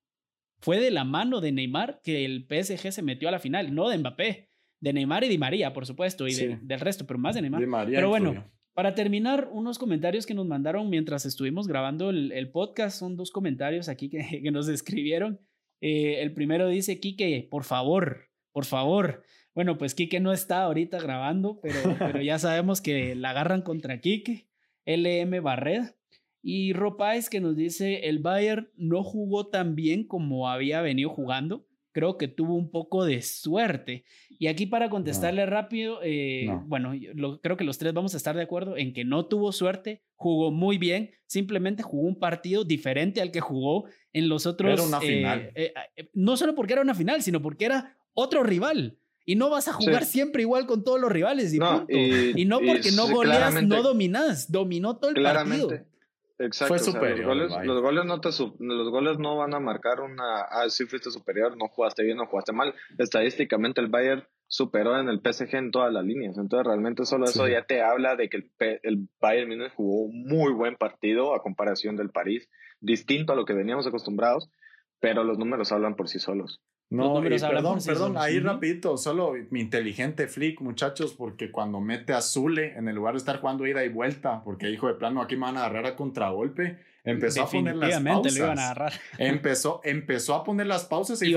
[0.60, 3.88] fue de la mano de Neymar que el PSG se metió a la final, no
[3.88, 4.48] de Mbappé,
[4.80, 7.86] de Neymar y de María, por supuesto, y del resto, pero más de Neymar.
[7.86, 8.44] pero bueno,
[8.74, 13.88] para terminar, unos comentarios que nos mandaron mientras estuvimos grabando el, podcast, son dos comentarios
[13.88, 15.40] aquí que, que nos escribieron.
[15.80, 19.22] Eh, el primero dice, Quique, por favor, por favor.
[19.54, 24.00] Bueno, pues Quique no está ahorita grabando, pero, pero ya sabemos que la agarran contra
[24.00, 24.46] Quique.
[24.86, 25.94] LM Barred.
[26.42, 31.68] Y Ropais que nos dice, el Bayern no jugó tan bien como había venido jugando.
[31.92, 34.04] Creo que tuvo un poco de suerte.
[34.38, 36.94] Y aquí para contestarle rápido, eh, bueno,
[37.42, 40.50] creo que los tres vamos a estar de acuerdo en que no tuvo suerte, jugó
[40.50, 44.72] muy bien, simplemente jugó un partido diferente al que jugó en los otros.
[44.72, 45.52] Era una final.
[45.54, 48.98] Eh, eh, no solo porque era una final, sino porque era otro rival.
[49.24, 51.54] Y no vas a jugar siempre igual con todos los rivales.
[51.54, 54.50] Y, no, y, no porque no goleas, no dominas.
[54.50, 55.92] Dominó todo el claramente, partido.
[56.38, 56.74] Exacto.
[56.74, 57.36] Fue superior.
[57.36, 60.40] los, goles, no te, los goles no van a marcar una.
[60.50, 62.74] Ah, sí fuiste superior, no jugaste bien, no jugaste mal.
[62.98, 66.36] Estadísticamente, el Bayern superó en el PSG en todas las líneas.
[66.36, 68.50] Entonces, realmente, solo eso ya te habla de que el,
[68.82, 72.48] el Bayern Múnich jugó un muy buen partido a comparación del París,
[72.80, 74.50] distinto a lo que veníamos acostumbrados,
[74.98, 76.60] pero los números hablan por sí solos.
[76.92, 82.76] No, perdón, perdón, ahí rapidito, solo mi inteligente flick, muchachos, porque cuando mete a Zule
[82.76, 85.42] en el lugar de estar jugando ida y vuelta, porque dijo de plano, aquí me
[85.42, 88.34] van a agarrar a contragolpe, empezó a poner las pausas.
[88.34, 88.92] Lo iban a agarrar.
[89.18, 91.36] Empezó, empezó a poner las pausas y, y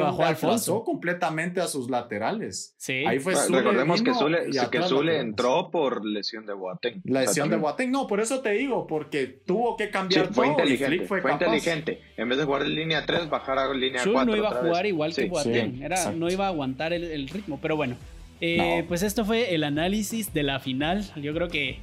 [0.85, 2.75] completamente a sus laterales.
[2.77, 3.03] Sí.
[3.05, 3.59] Ahí fue Zule.
[3.59, 7.01] Recordemos que Zule, que Zule entró por lesión de Boateng.
[7.05, 11.05] La lesión de Boateng, no, por eso te digo, porque tuvo que cambiar fue Inteligente,
[11.05, 12.01] fue, inteligente.
[12.17, 14.25] En vez de jugar en línea 3, bajar a línea 4.
[14.25, 17.59] no iba a jugar igual que Boateng, Era, no iba a aguantar el, el ritmo,
[17.61, 17.95] pero bueno.
[18.41, 21.05] Eh, Pues esto fue el análisis de la final.
[21.15, 21.79] Yo creo que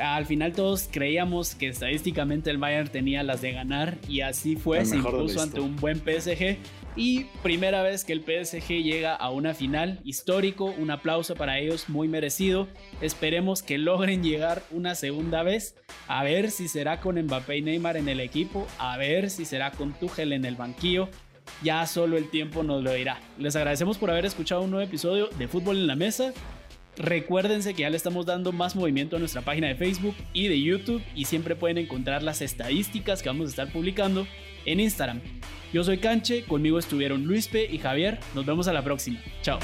[0.00, 4.84] al final todos creíamos que estadísticamente el Bayern tenía las de ganar y así fue,
[4.84, 6.58] se impuso ante un buen PSG
[6.96, 11.88] y primera vez que el PSG llega a una final histórico, un aplauso para ellos
[11.88, 12.68] muy merecido.
[13.00, 15.76] Esperemos que logren llegar una segunda vez,
[16.08, 19.70] a ver si será con Mbappé y Neymar en el equipo, a ver si será
[19.70, 21.08] con Tuchel en el banquillo.
[21.62, 23.20] Ya solo el tiempo nos lo dirá.
[23.38, 26.32] Les agradecemos por haber escuchado un nuevo episodio de Fútbol en la Mesa.
[27.00, 30.60] Recuérdense que ya le estamos dando más movimiento a nuestra página de Facebook y de
[30.60, 34.26] YouTube y siempre pueden encontrar las estadísticas que vamos a estar publicando
[34.66, 35.22] en Instagram.
[35.72, 38.18] Yo soy Canche, conmigo estuvieron Luispe y Javier.
[38.34, 39.18] Nos vemos a la próxima.
[39.40, 39.60] Chao.